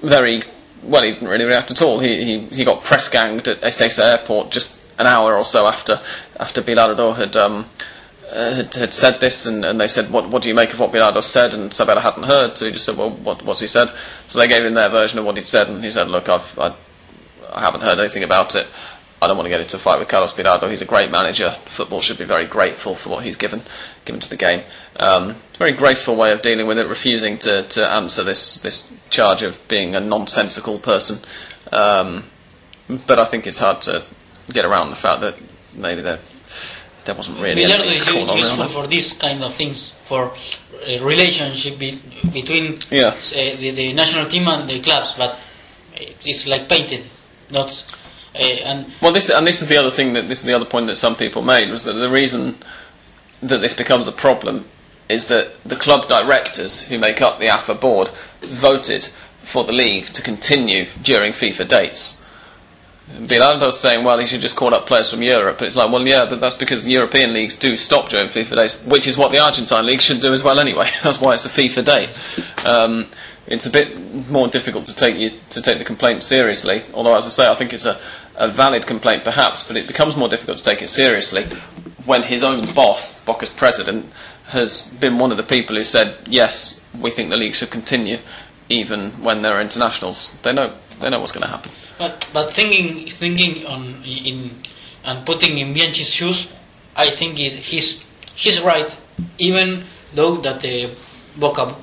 [0.02, 0.42] very
[0.82, 1.02] well.
[1.02, 1.98] He didn't really react at all.
[1.98, 6.00] He he, he got press ganged at Ezeiza Airport just an hour or so after
[6.38, 7.36] after Bilardo had.
[7.36, 7.66] Um,
[8.32, 10.78] uh, had, had said this, and, and they said, what, "What do you make of
[10.78, 13.66] what Bilardo said?" And Sabella hadn't heard, so he just said, "Well, what, what's he
[13.66, 13.90] said?"
[14.28, 16.56] So they gave him their version of what he'd said, and he said, "Look, I've,
[16.56, 16.76] I,
[17.52, 18.68] I haven't heard anything about it.
[19.22, 20.70] I don't want to get into a fight with Carlos Bilardo.
[20.70, 21.50] He's a great manager.
[21.66, 23.62] Football should be very grateful for what he's given
[24.06, 24.64] given to the game.
[24.96, 29.42] Um, very graceful way of dealing with it, refusing to, to answer this this charge
[29.42, 31.18] of being a nonsensical person.
[31.70, 32.24] Um,
[33.06, 34.04] but I think it's hard to
[34.52, 35.38] get around the fact that
[35.74, 36.18] maybe there
[37.04, 40.30] there wasn't really anything is to call on useful for this kind of things, for
[40.32, 42.00] uh, relationship be-
[42.32, 43.08] between Yeah.
[43.08, 45.38] uh, the, the national team and the clubs, but
[46.24, 47.04] it's like painted,
[47.50, 47.84] not.
[48.40, 50.86] And Well, this and this is the other thing that this is the other point
[50.86, 52.56] that some people made was that the reason
[53.42, 54.66] that this becomes a problem
[55.08, 58.10] is that the club directors who make up the AFA board
[58.42, 59.08] voted
[59.42, 62.20] for the league to continue during FIFA dates.
[63.18, 65.58] Bilardo's saying, well, he should just call up players from Europe.
[65.58, 68.84] But it's like, well, yeah, but that's because European leagues do stop during FIFA days,
[68.84, 70.88] which is what the Argentine league should do as well anyway.
[71.02, 72.64] that's why it's a FIFA date.
[72.64, 73.08] Um,
[73.48, 76.82] it's a bit more difficult to take you to take the complaint seriously.
[76.94, 77.98] Although, as I say, I think it's a,
[78.40, 81.44] a valid complaint perhaps, but it becomes more difficult to take it seriously
[82.06, 84.10] when his own boss, Boca's president,
[84.46, 88.18] has been one of the people who said, yes, we think the league should continue,
[88.68, 90.40] even when there are internationals.
[90.40, 91.70] They know they know what's going to happen.
[91.98, 94.50] but but thinking thinking on in
[95.04, 96.50] and putting in Bianchi's shoes,
[96.96, 98.02] I think it, he's
[98.34, 98.90] he's right.
[99.38, 99.84] Even
[100.14, 100.94] though that the
[101.36, 101.76] Boca uh,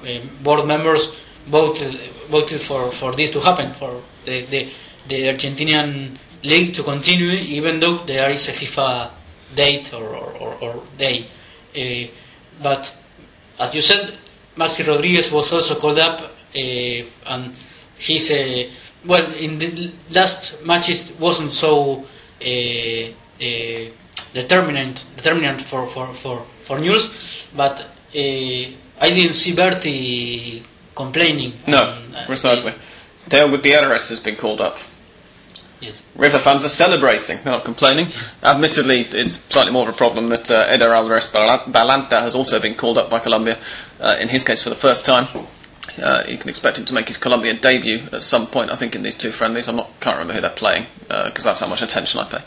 [0.44, 1.16] board members
[1.48, 1.94] voted
[2.30, 4.70] voted for, for this to happen for the, the
[5.08, 9.12] the Argentinian league to continue, even though there is a FIFA
[9.56, 11.28] date or or, or, day.
[11.76, 12.10] Uh,
[12.62, 12.96] but
[13.60, 14.18] as you said,
[14.56, 17.54] Maxi Rodriguez was also called up, uh, and
[17.98, 18.70] he's uh,
[19.06, 22.06] well in the last matches wasn't so
[22.42, 23.90] uh, uh,
[24.34, 27.84] determinant determinant for for for for Newell's, but uh,
[28.14, 30.64] I didn't see Berti
[30.96, 31.54] complaining.
[31.68, 31.78] No,
[32.16, 32.74] uh, precisely.
[33.30, 34.78] Dale Gutierrez has been called up.
[36.16, 38.08] River fans are celebrating, they're not complaining.
[38.44, 42.76] Admittedly, it's slightly more of a problem that uh, Eder Alvarez Balanta has also been
[42.76, 43.60] called up by Colombia,
[44.00, 45.28] uh, in his case for the first time.
[46.02, 48.96] Uh, you can expect him to make his Colombian debut at some point, I think,
[48.96, 49.68] in these two friendlies.
[49.68, 52.44] Not can't remember who they're playing because that's how much attention I pay.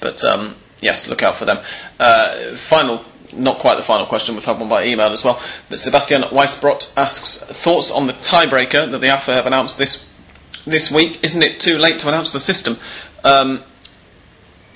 [0.00, 1.58] But um, yes, look out for them.
[1.98, 3.04] Uh, final,
[3.34, 4.34] not quite the final question.
[4.34, 5.42] We've had one by email as well.
[5.68, 10.11] But Sebastian Weisbrot asks thoughts on the tiebreaker that the AFA have announced this
[10.66, 11.20] this week.
[11.22, 12.78] Isn't it too late to announce the system?
[13.24, 13.62] Um,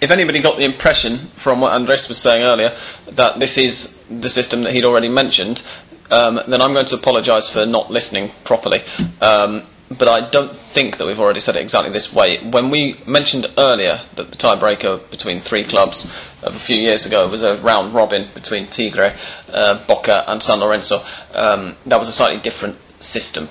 [0.00, 2.76] if anybody got the impression from what Andres was saying earlier
[3.08, 5.66] that this is the system that he'd already mentioned,
[6.10, 8.84] um, then I'm going to apologise for not listening properly.
[9.20, 12.38] Um, but I don't think that we've already said it exactly this way.
[12.42, 16.12] When we mentioned earlier that the tiebreaker between three clubs
[16.42, 19.14] of a few years ago was a round robin between Tigre,
[19.48, 23.48] uh, Boca, and San Lorenzo, um, that was a slightly different system.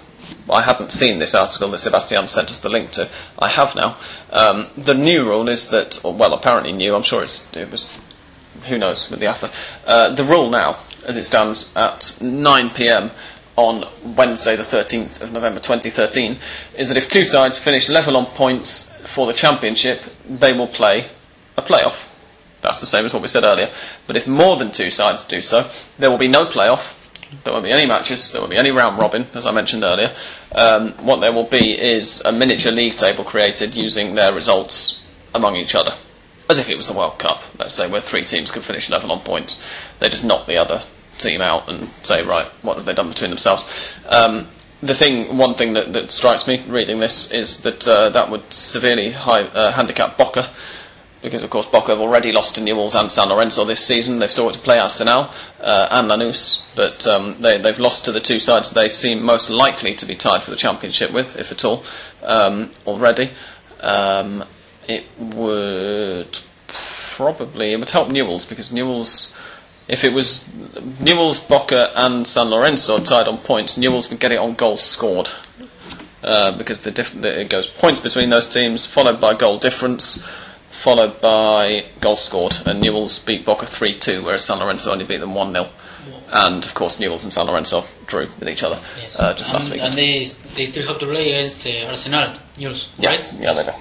[0.50, 3.10] I hadn't seen this article that Sebastian sent us the link to.
[3.40, 3.98] I have now.
[4.30, 6.96] Um, the new rule is that, well, apparently new.
[6.96, 7.92] I'm sure it was.
[8.68, 9.52] Who knows with the AFA?
[9.86, 13.12] Uh, the rule now as it stands at 9 pm
[13.56, 13.86] on
[14.16, 16.38] Wednesday, the 13th of November 2013,
[16.78, 21.10] is that if two sides finish level on points for the championship, they will play
[21.58, 22.10] a playoff.
[22.62, 23.70] That's the same as what we said earlier.
[24.08, 27.05] But if more than two sides do so, there will be no playoff.
[27.44, 28.32] There won't be any matches.
[28.32, 30.16] There won't be any round robin, as I mentioned earlier.
[30.54, 35.56] Um, what there will be is a miniature league table created using their results among
[35.56, 35.96] each other,
[36.50, 37.42] as if it was the World Cup.
[37.60, 39.64] Let's say where three teams can finish level on points.
[40.00, 40.82] They just knock the other
[41.18, 43.70] team out and say, right, what have they done between themselves?
[44.08, 44.50] Um,
[44.82, 48.54] the thing, one thing that, that, strikes me reading this is that uh, that would
[48.54, 50.52] severely high, uh, handicap Boca,
[51.26, 54.20] because of course Boca have already lost to Newell's and San Lorenzo this season.
[54.20, 58.12] They've still got to play Arsenal uh, and Lanús, but um, they, have lost to
[58.12, 61.52] the two sides they seem most likely to be tied for the championship with, if
[61.52, 61.84] at all,
[62.22, 63.32] um, already.
[63.82, 64.44] Um,
[64.88, 69.36] it would probably it would help Newell's because Newell's
[69.88, 70.48] if it was
[71.00, 75.30] Newell's, Boca, and San Lorenzo tied on points, Newell's would get it on goals scored.
[76.24, 80.28] Uh, because the, diff- the, it goes points between those teams, followed by goal difference,
[80.86, 82.56] followed by goals scored.
[82.68, 85.68] And Newell's beat Boca 3 2, whereas San Lorenzo only beat them 1 0.
[86.32, 89.20] And of course, Newell's and San Lorenzo drew with each other yes.
[89.20, 89.82] uh, just and, last week.
[89.82, 93.34] And they, they still have to play against uh, Arsenal, Newell's, yes.
[93.34, 93.44] right?
[93.44, 93.72] Yeah, they do.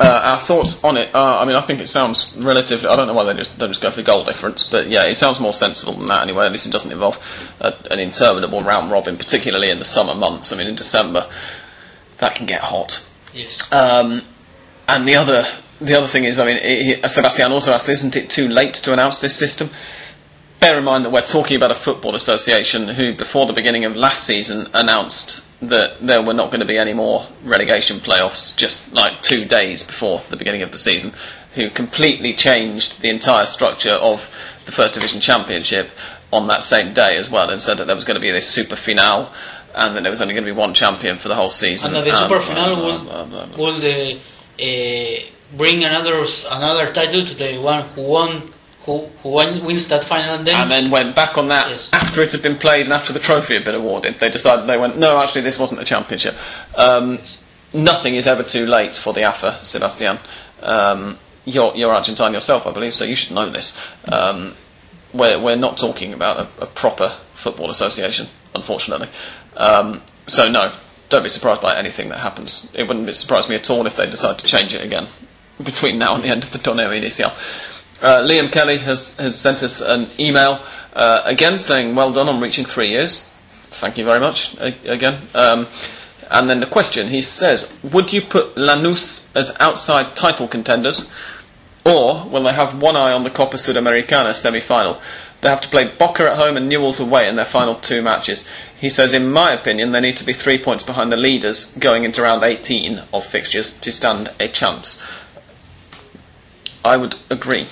[0.00, 1.14] Uh, our thoughts on it.
[1.14, 2.88] Uh, I mean, I think it sounds relatively.
[2.88, 5.04] I don't know why they just don't just go for the goal difference, but yeah,
[5.04, 6.46] it sounds more sensible than that anyway.
[6.46, 7.18] At least it doesn't involve
[7.60, 10.52] a, an interminable round robin, particularly in the summer months.
[10.52, 11.30] I mean, in December,
[12.18, 13.06] that can get hot.
[13.34, 13.70] Yes.
[13.72, 14.22] Um,
[14.88, 15.46] and the other
[15.80, 18.92] the other thing is, I mean, it, Sebastian also asked, isn't it too late to
[18.92, 19.68] announce this system?
[20.58, 23.94] Bear in mind that we're talking about a football association who, before the beginning of
[23.94, 28.92] last season, announced that there were not going to be any more relegation playoffs just
[28.92, 31.12] like two days before the beginning of the season,
[31.54, 34.30] who completely changed the entire structure of
[34.64, 35.90] the First Division Championship
[36.32, 38.48] on that same day as well, and said that there was going to be this
[38.48, 39.28] super finale
[39.74, 41.94] and that there was only going to be one champion for the whole season.
[41.94, 44.18] And the super finale will, will uh,
[45.56, 48.52] bring another another title to the one who won
[48.86, 51.90] who, who wins that final and then and then went back on that yes.
[51.92, 54.18] after it had been played and after the trophy had been awarded.
[54.20, 56.36] They decided they went, no, actually, this wasn't a championship.
[56.74, 57.42] Um, yes.
[57.74, 60.18] Nothing is ever too late for the AFA, Sebastian.
[60.62, 63.80] Um, you're, you're Argentine yourself, I believe, so you should know this.
[64.10, 64.54] Um,
[65.12, 69.08] we're, we're not talking about a, a proper football association, unfortunately.
[69.56, 70.72] Um, so no,
[71.08, 72.72] don't be surprised by anything that happens.
[72.74, 75.08] It wouldn't surprise me at all if they decide to change it again
[75.62, 77.32] between now and the end of the Torneo Inicial.
[78.02, 80.60] Uh, Liam Kelly has, has sent us an email
[80.92, 83.30] uh, again saying, Well done on reaching three years.
[83.70, 85.22] Thank you very much again.
[85.34, 85.66] Um,
[86.30, 91.10] and then the question he says, Would you put Lanús as outside title contenders?
[91.84, 95.00] Or will they have one eye on the Copa Sudamericana semi final?
[95.46, 98.48] They have to play Boca at home and Newell's away in their final two matches.
[98.80, 102.02] He says, in my opinion, they need to be three points behind the leaders going
[102.02, 105.00] into round 18 of fixtures to stand a chance.
[106.84, 107.68] I would agree.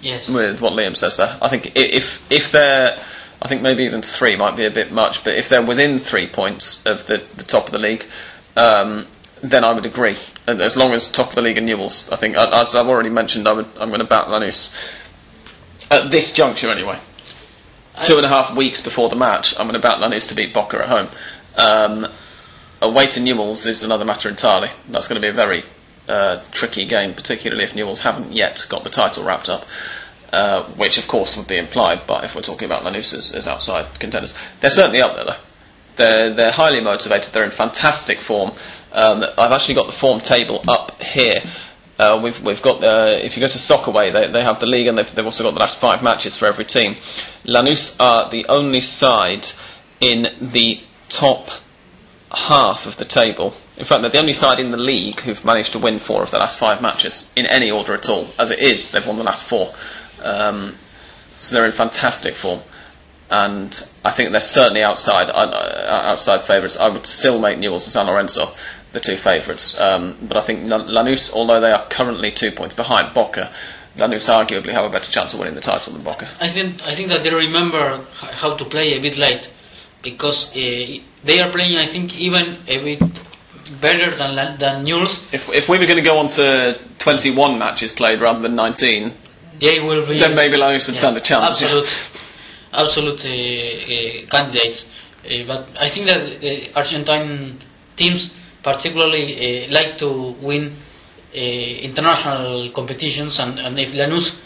[0.00, 0.30] Yes.
[0.30, 2.98] With what Liam says there, I think if if they're,
[3.42, 6.28] I think maybe even three might be a bit much, but if they're within three
[6.28, 8.06] points of the, the top of the league,
[8.56, 9.06] um,
[9.42, 10.16] then I would agree.
[10.46, 13.10] And as long as top of the league and Newell's, I think as I've already
[13.10, 14.74] mentioned, I would I'm going to back Lanús
[15.90, 16.98] at this juncture anyway.
[17.96, 20.34] I Two and a half weeks before the match, I'm going to back Lanús to
[20.34, 21.08] beat Boca at home.
[21.56, 22.06] Um,
[22.80, 24.70] away to Newell's is another matter entirely.
[24.88, 25.64] That's going to be a very
[26.08, 29.66] uh, tricky game, particularly if Newell's haven't yet got the title wrapped up.
[30.32, 33.48] Uh, which of course would be implied but if we're talking about Lanús as, as,
[33.48, 34.32] outside contenders.
[34.60, 35.40] They're certainly up there though.
[35.96, 38.52] They're, they're highly motivated, they're in fantastic form.
[38.92, 41.42] Um, I've actually got the form table up here.
[42.00, 44.86] Uh, we've we've got uh, if you go to Soccerway, they they have the league
[44.86, 46.94] and they've they've also got the last five matches for every team.
[47.44, 49.46] Lanús are the only side
[50.00, 51.50] in the top
[52.32, 53.52] half of the table.
[53.76, 56.30] In fact, they're the only side in the league who've managed to win four of
[56.30, 58.28] the last five matches in any order at all.
[58.38, 59.74] As it is, they've won the last four.
[60.22, 60.76] Um,
[61.38, 62.60] so they're in fantastic form,
[63.30, 63.68] and
[64.06, 66.80] I think they're certainly outside uh, uh, outside favourites.
[66.80, 68.54] I would still make Newell's and San Lorenzo
[68.92, 73.14] the two favourites, um, but I think Lanús, although they are currently two points behind
[73.14, 73.52] Boca,
[73.96, 76.28] Lanús arguably have a better chance of winning the title than Boca.
[76.40, 78.04] I think I think that they remember
[78.42, 79.48] how to play a bit late
[80.02, 81.76] because uh, they are playing.
[81.78, 83.22] I think even a bit
[83.80, 85.22] better than La- than Newell's.
[85.32, 89.12] If if we were going to go on to 21 matches played rather than 19,
[89.60, 91.60] They will be then maybe Lanús would stand a chance.
[91.60, 91.68] yeah.
[91.68, 92.10] Absolute,
[92.72, 94.86] absolute uh, uh, candidates.
[95.24, 97.58] Uh, but I think that the Argentine
[97.96, 98.32] teams
[98.62, 100.76] particularly uh, like to win
[101.34, 104.38] uh, international competitions, and, and if Lanús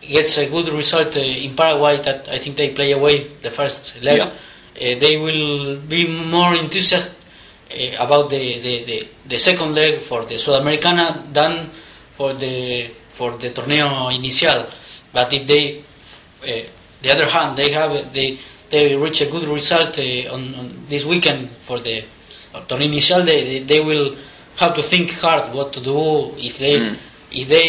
[0.00, 4.02] gets a good result uh, in Paraguay, that I think they play away the first
[4.02, 4.98] leg, Yeah.
[4.98, 7.12] they will be more enthusiastic
[7.70, 11.70] uh, about the, the, the, the second leg for the Sudamericana than
[12.12, 14.70] for the for the torneo inicial.
[15.12, 16.68] But if they, uh,
[17.02, 18.38] the other hand, they have they
[18.70, 20.02] they reach a good result uh,
[20.34, 22.04] on, on this weekend for the
[22.56, 24.16] uh, torneo inicial, they, they will
[24.58, 26.96] have to think hard what to do if they Mm.
[27.32, 27.68] if they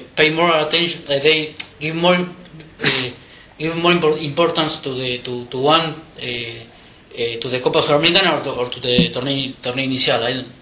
[0.00, 3.10] uh, pay more attention, uh, they give more uh,
[3.58, 8.38] give more impor- importance to the to, to one uh, uh, to the Copa Sudamericana
[8.38, 10.22] or to, or to the torneo torneo inicial.
[10.22, 10.52] I don't,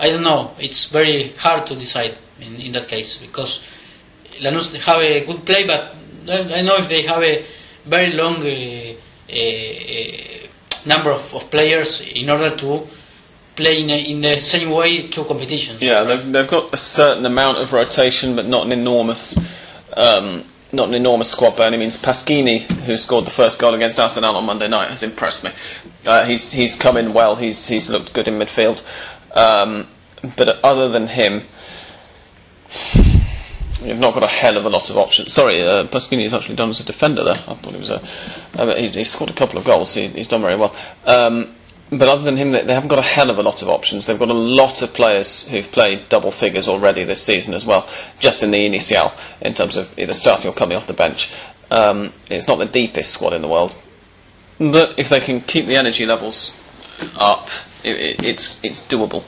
[0.00, 0.54] I don't know.
[0.58, 3.60] It's very hard to decide in, in that case because
[4.40, 5.94] Lanús have a good play, but
[6.28, 7.44] I I know if they have a
[7.86, 8.36] very long
[10.86, 12.86] number of, of players in order to
[13.56, 15.80] play in, a, in the same way two competitions.
[15.80, 19.36] Yeah, they've, they've got a certain amount of rotation, but not an enormous,
[19.96, 22.00] um, not an enormous squad by any means.
[22.00, 25.50] Pasquini, who scored the first goal against Arsenal on Monday night, has impressed me.
[26.06, 27.36] Uh, he's he's come in well.
[27.36, 28.80] He's he's looked good in midfield,
[29.34, 29.88] um,
[30.36, 31.42] but other than him.
[33.82, 35.32] You've not got a hell of a lot of options.
[35.32, 37.42] Sorry, uh, has actually done as a defender there.
[37.46, 38.02] I thought he was a.
[38.54, 39.94] Uh, he's, he's scored a couple of goals.
[39.94, 40.74] He, he's done very well.
[41.04, 41.54] Um,
[41.90, 44.06] but other than him, they, they haven't got a hell of a lot of options.
[44.06, 47.88] They've got a lot of players who've played double figures already this season as well,
[48.18, 51.32] just in the inicial, in terms of either starting or coming off the bench.
[51.70, 53.74] Um, it's not the deepest squad in the world,
[54.58, 56.60] but if they can keep the energy levels
[57.16, 57.48] up,
[57.82, 59.24] it, it, it's it's doable.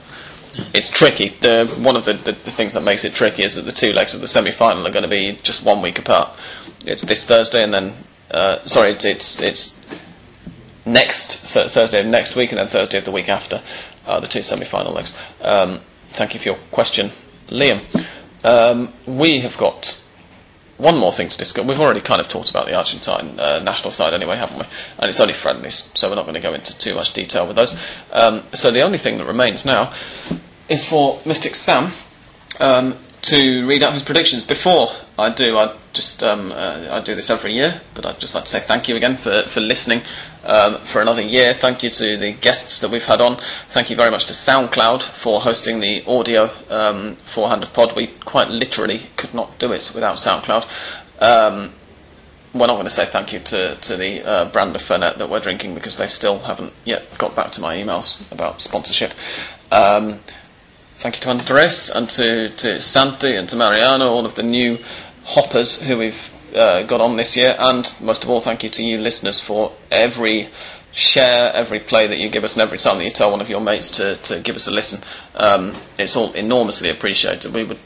[0.75, 1.29] It's tricky.
[1.31, 3.93] The, one of the, the, the things that makes it tricky is that the two
[3.93, 6.37] legs of the semi-final are going to be just one week apart.
[6.85, 7.95] It's this Thursday and then
[8.31, 9.87] uh, sorry, it's it's, it's
[10.87, 13.63] next th- Thursday of next week and then Thursday of the week after
[14.07, 15.17] uh, the two semi-final legs.
[15.41, 17.11] Um, thank you for your question,
[17.49, 17.81] Liam.
[18.45, 20.02] Um, we have got
[20.79, 21.65] one more thing to discuss.
[21.65, 24.65] We've already kind of talked about the Argentine uh, national side anyway, haven't we?
[24.99, 27.57] And it's only friendlies, so we're not going to go into too much detail with
[27.57, 27.79] those.
[28.13, 29.93] Um, so the only thing that remains now
[30.69, 31.93] is for Mystic Sam
[32.61, 34.45] um, to read out his predictions.
[34.45, 38.35] Before I do, I just um, uh, I do this every year, but I'd just
[38.35, 40.01] like to say thank you again for for listening
[40.45, 41.53] um, for another year.
[41.53, 43.39] Thank you to the guests that we've had on.
[43.69, 47.95] Thank you very much to SoundCloud for hosting the audio um, for Hand of Pod.
[47.95, 50.67] We quite literally could not do it without SoundCloud.
[51.21, 51.75] Um,
[52.55, 55.31] we're not going to say thank you to, to the uh, brand of Fernet that
[55.31, 59.15] we're drinking because they still haven't yet got back to my emails about sponsorship.
[59.71, 60.21] Um,
[61.03, 64.79] thank you to Andres and to, to Santi and to Mariano, all of the new
[65.25, 68.85] hoppers who we've uh, got on this year, and most of all, thank you to
[68.85, 70.49] you listeners for every
[70.93, 73.51] share, every play that you give us, and every time that you tell one of
[73.51, 75.03] your mates to, to give us a listen.
[75.35, 77.53] Um, it's all enormously appreciated.
[77.53, 77.81] We would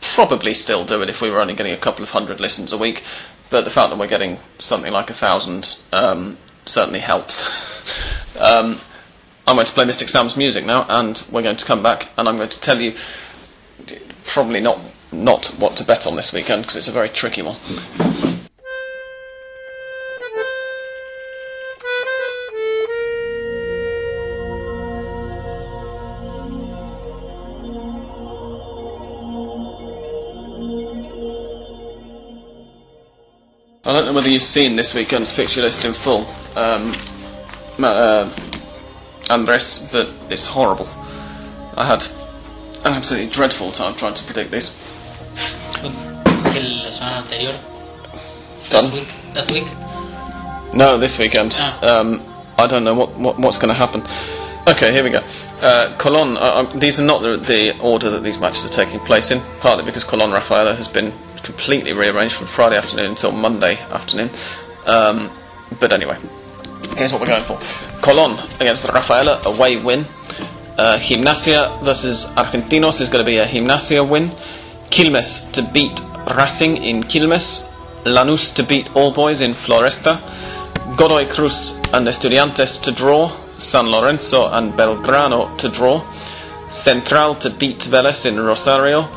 [0.00, 2.78] probably still do it if we were only getting a couple of hundred listens a
[2.78, 3.02] week,
[3.50, 7.44] but the fact that we're getting something like a thousand um, certainly helps.
[8.38, 8.78] um,
[9.48, 12.28] I'm going to play Mystic Sam's music now, and we're going to come back, and
[12.28, 12.94] I'm going to tell you
[14.24, 14.80] probably not
[15.12, 17.56] not what to bet on this weekend because it's a very tricky one.
[33.84, 36.96] I don't know whether you've seen this weekend's fixture list in full, um,
[37.78, 38.28] uh,
[39.30, 40.86] Andres, but it's horrible.
[41.76, 42.04] I had
[42.84, 44.78] an absolutely dreadful time trying to predict this.
[45.82, 47.60] La semana anterior.
[48.70, 48.84] Done.
[48.84, 49.34] Last week.
[49.34, 50.74] Last week.
[50.74, 51.54] No, this weekend.
[51.58, 52.00] Ah.
[52.00, 52.22] Um,
[52.58, 54.02] I don't know what, what what's going to happen.
[54.68, 55.22] Okay, here we go.
[55.60, 58.98] Uh, Colon, uh, um, these are not the, the order that these matches are taking
[59.00, 61.12] place in, partly because Colon Rafaela has been
[61.42, 64.30] completely rearranged from Friday afternoon until Monday afternoon.
[64.86, 65.30] Um,
[65.78, 66.18] but anyway,
[66.96, 67.60] here's what we're going for
[68.00, 70.06] Colon against Rafaela, away win.
[70.78, 74.30] Uh, Gimnasia versus Argentinos is going to be a Gimnasia win.
[74.90, 76.00] Quilmes to beat
[76.36, 77.72] Racing in Quilmes.
[78.04, 80.20] Lanús to beat All Boys in Floresta.
[80.96, 83.32] Godoy Cruz and Estudiantes to draw.
[83.58, 86.04] San Lorenzo and Belgrano to draw.
[86.70, 89.08] Central to beat Vélez in Rosario.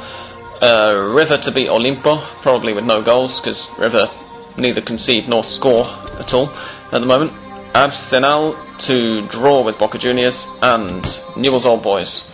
[0.61, 4.09] Uh, River to beat Olimpo, probably with no goals because River
[4.57, 5.87] neither concede nor score
[6.19, 6.51] at all
[6.91, 7.31] at the moment.
[7.75, 11.03] Arsenal to draw with Boca Juniors and
[11.37, 12.33] Newell's Old Boys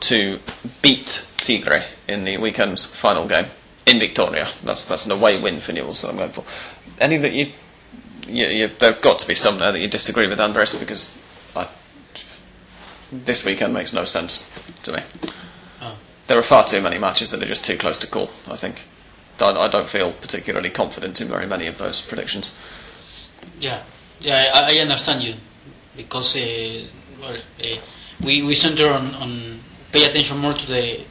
[0.00, 0.40] to
[0.82, 3.46] beat Tigre in the weekend's final game
[3.86, 4.50] in Victoria.
[4.64, 6.44] That's that's an away win for Newell's that I'm going for.
[6.98, 7.52] Any that you,
[8.26, 11.16] you, you there've got to be some there that you disagree with Andres because
[11.54, 11.68] I,
[13.10, 14.50] this weekend makes no sense
[14.84, 15.02] to me.
[15.80, 15.96] Oh.
[16.26, 18.30] There are far too many matches that are just too close to call.
[18.48, 18.82] I think.
[19.40, 22.58] I, I don't feel particularly confident in very many of those predictions.
[23.60, 23.84] Yeah,
[24.22, 25.34] yeah, I, I understand you
[25.96, 26.86] because uh,
[27.20, 27.76] well, uh,
[28.22, 31.04] we we center on, on pay attention more to the uh,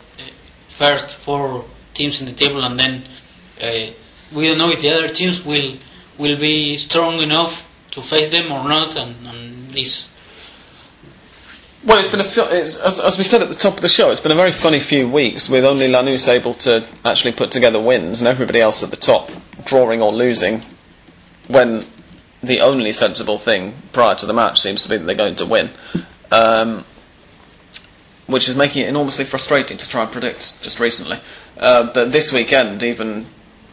[0.68, 3.04] first four teams in the table, and then
[3.62, 3.92] uh,
[4.34, 5.78] we don't know if the other teams will
[6.18, 10.08] will be strong enough to face them or not, and, and this.
[11.84, 14.12] Well, it's been a it's, as, as we said at the top of the show,
[14.12, 17.82] it's been a very funny few weeks with only Lanús able to actually put together
[17.82, 19.32] wins and everybody else at the top
[19.66, 20.64] drawing or losing.
[21.48, 21.86] When
[22.44, 25.46] the only sensible thing prior to the match seems to be that they're going to
[25.46, 25.72] win,
[26.32, 26.86] um,
[28.28, 30.62] which is making it enormously frustrating to try and predict.
[30.64, 31.18] Just recently,
[31.58, 33.26] uh, but this weekend, even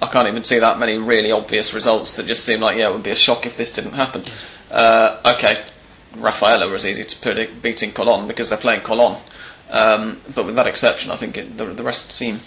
[0.03, 2.93] I can't even see that many really obvious results that just seem like yeah, it
[2.93, 4.25] would be a shock if this didn't happen.
[4.71, 5.65] Uh, okay,
[6.17, 9.17] Rafaela was easy to predict beating Colon because they're playing Colon.
[9.71, 12.41] Um, but with that exception, I think it, the, the rest seem.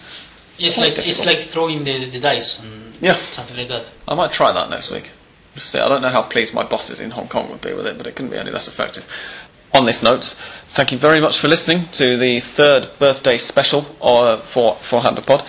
[0.57, 3.15] It's like it's like throwing the, the dice and Yeah.
[3.15, 3.89] something like that.
[4.07, 5.09] I might try that next week.
[5.55, 8.07] I don't know how pleased my bosses in Hong Kong would be with it, but
[8.07, 9.05] it couldn't be any less effective.
[9.73, 10.37] On this note,
[10.67, 15.45] thank you very much for listening to the third birthday special uh, for for Pod.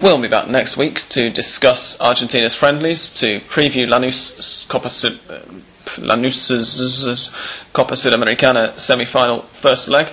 [0.00, 5.40] We'll be back next week to discuss Argentina's friendlies, to preview Lanús Copa Sud, uh,
[5.96, 7.34] Lanús's
[7.72, 10.08] Copa Sudamericana semi-final first leg,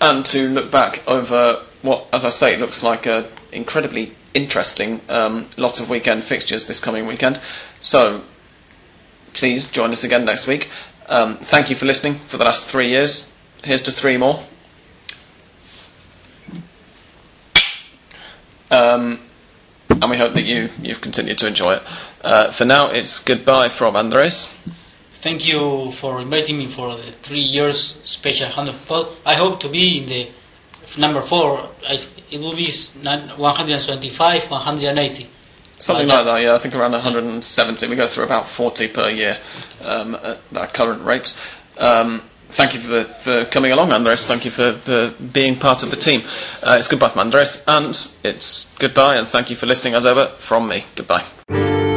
[0.00, 5.48] and to look back over what, as I say, looks like an incredibly interesting um,
[5.56, 7.40] lot of weekend fixtures this coming weekend.
[7.84, 8.22] So
[9.34, 10.70] please join us again next week.
[11.06, 13.36] Um, thank you for listening for the last three years.
[13.62, 14.42] Here's to three more.
[18.70, 19.20] Um,
[19.90, 21.82] and we hope that you, you've continued to enjoy it.
[22.22, 24.46] Uh, for now, it's goodbye from Andres.
[25.10, 29.08] Thank you for inviting me for the three years special hand of pod.
[29.26, 30.30] I hope to be in the
[30.98, 31.68] number four.
[31.86, 31.98] I,
[32.30, 35.28] it will be s- nan- 175, 180.
[35.84, 36.32] Something Like like that.
[36.36, 36.54] that, yeah.
[36.54, 37.88] I think around 170.
[37.88, 39.36] We go through about 40 per year
[39.82, 41.38] um, at our current rates.
[41.76, 44.26] Um, thank you for, for coming along, Andres.
[44.26, 46.22] Thank you for, for being part of the team.
[46.62, 50.28] Uh, it's goodbye from Andres, and it's goodbye, and thank you for listening as ever
[50.38, 50.86] from me.
[50.96, 51.93] Goodbye.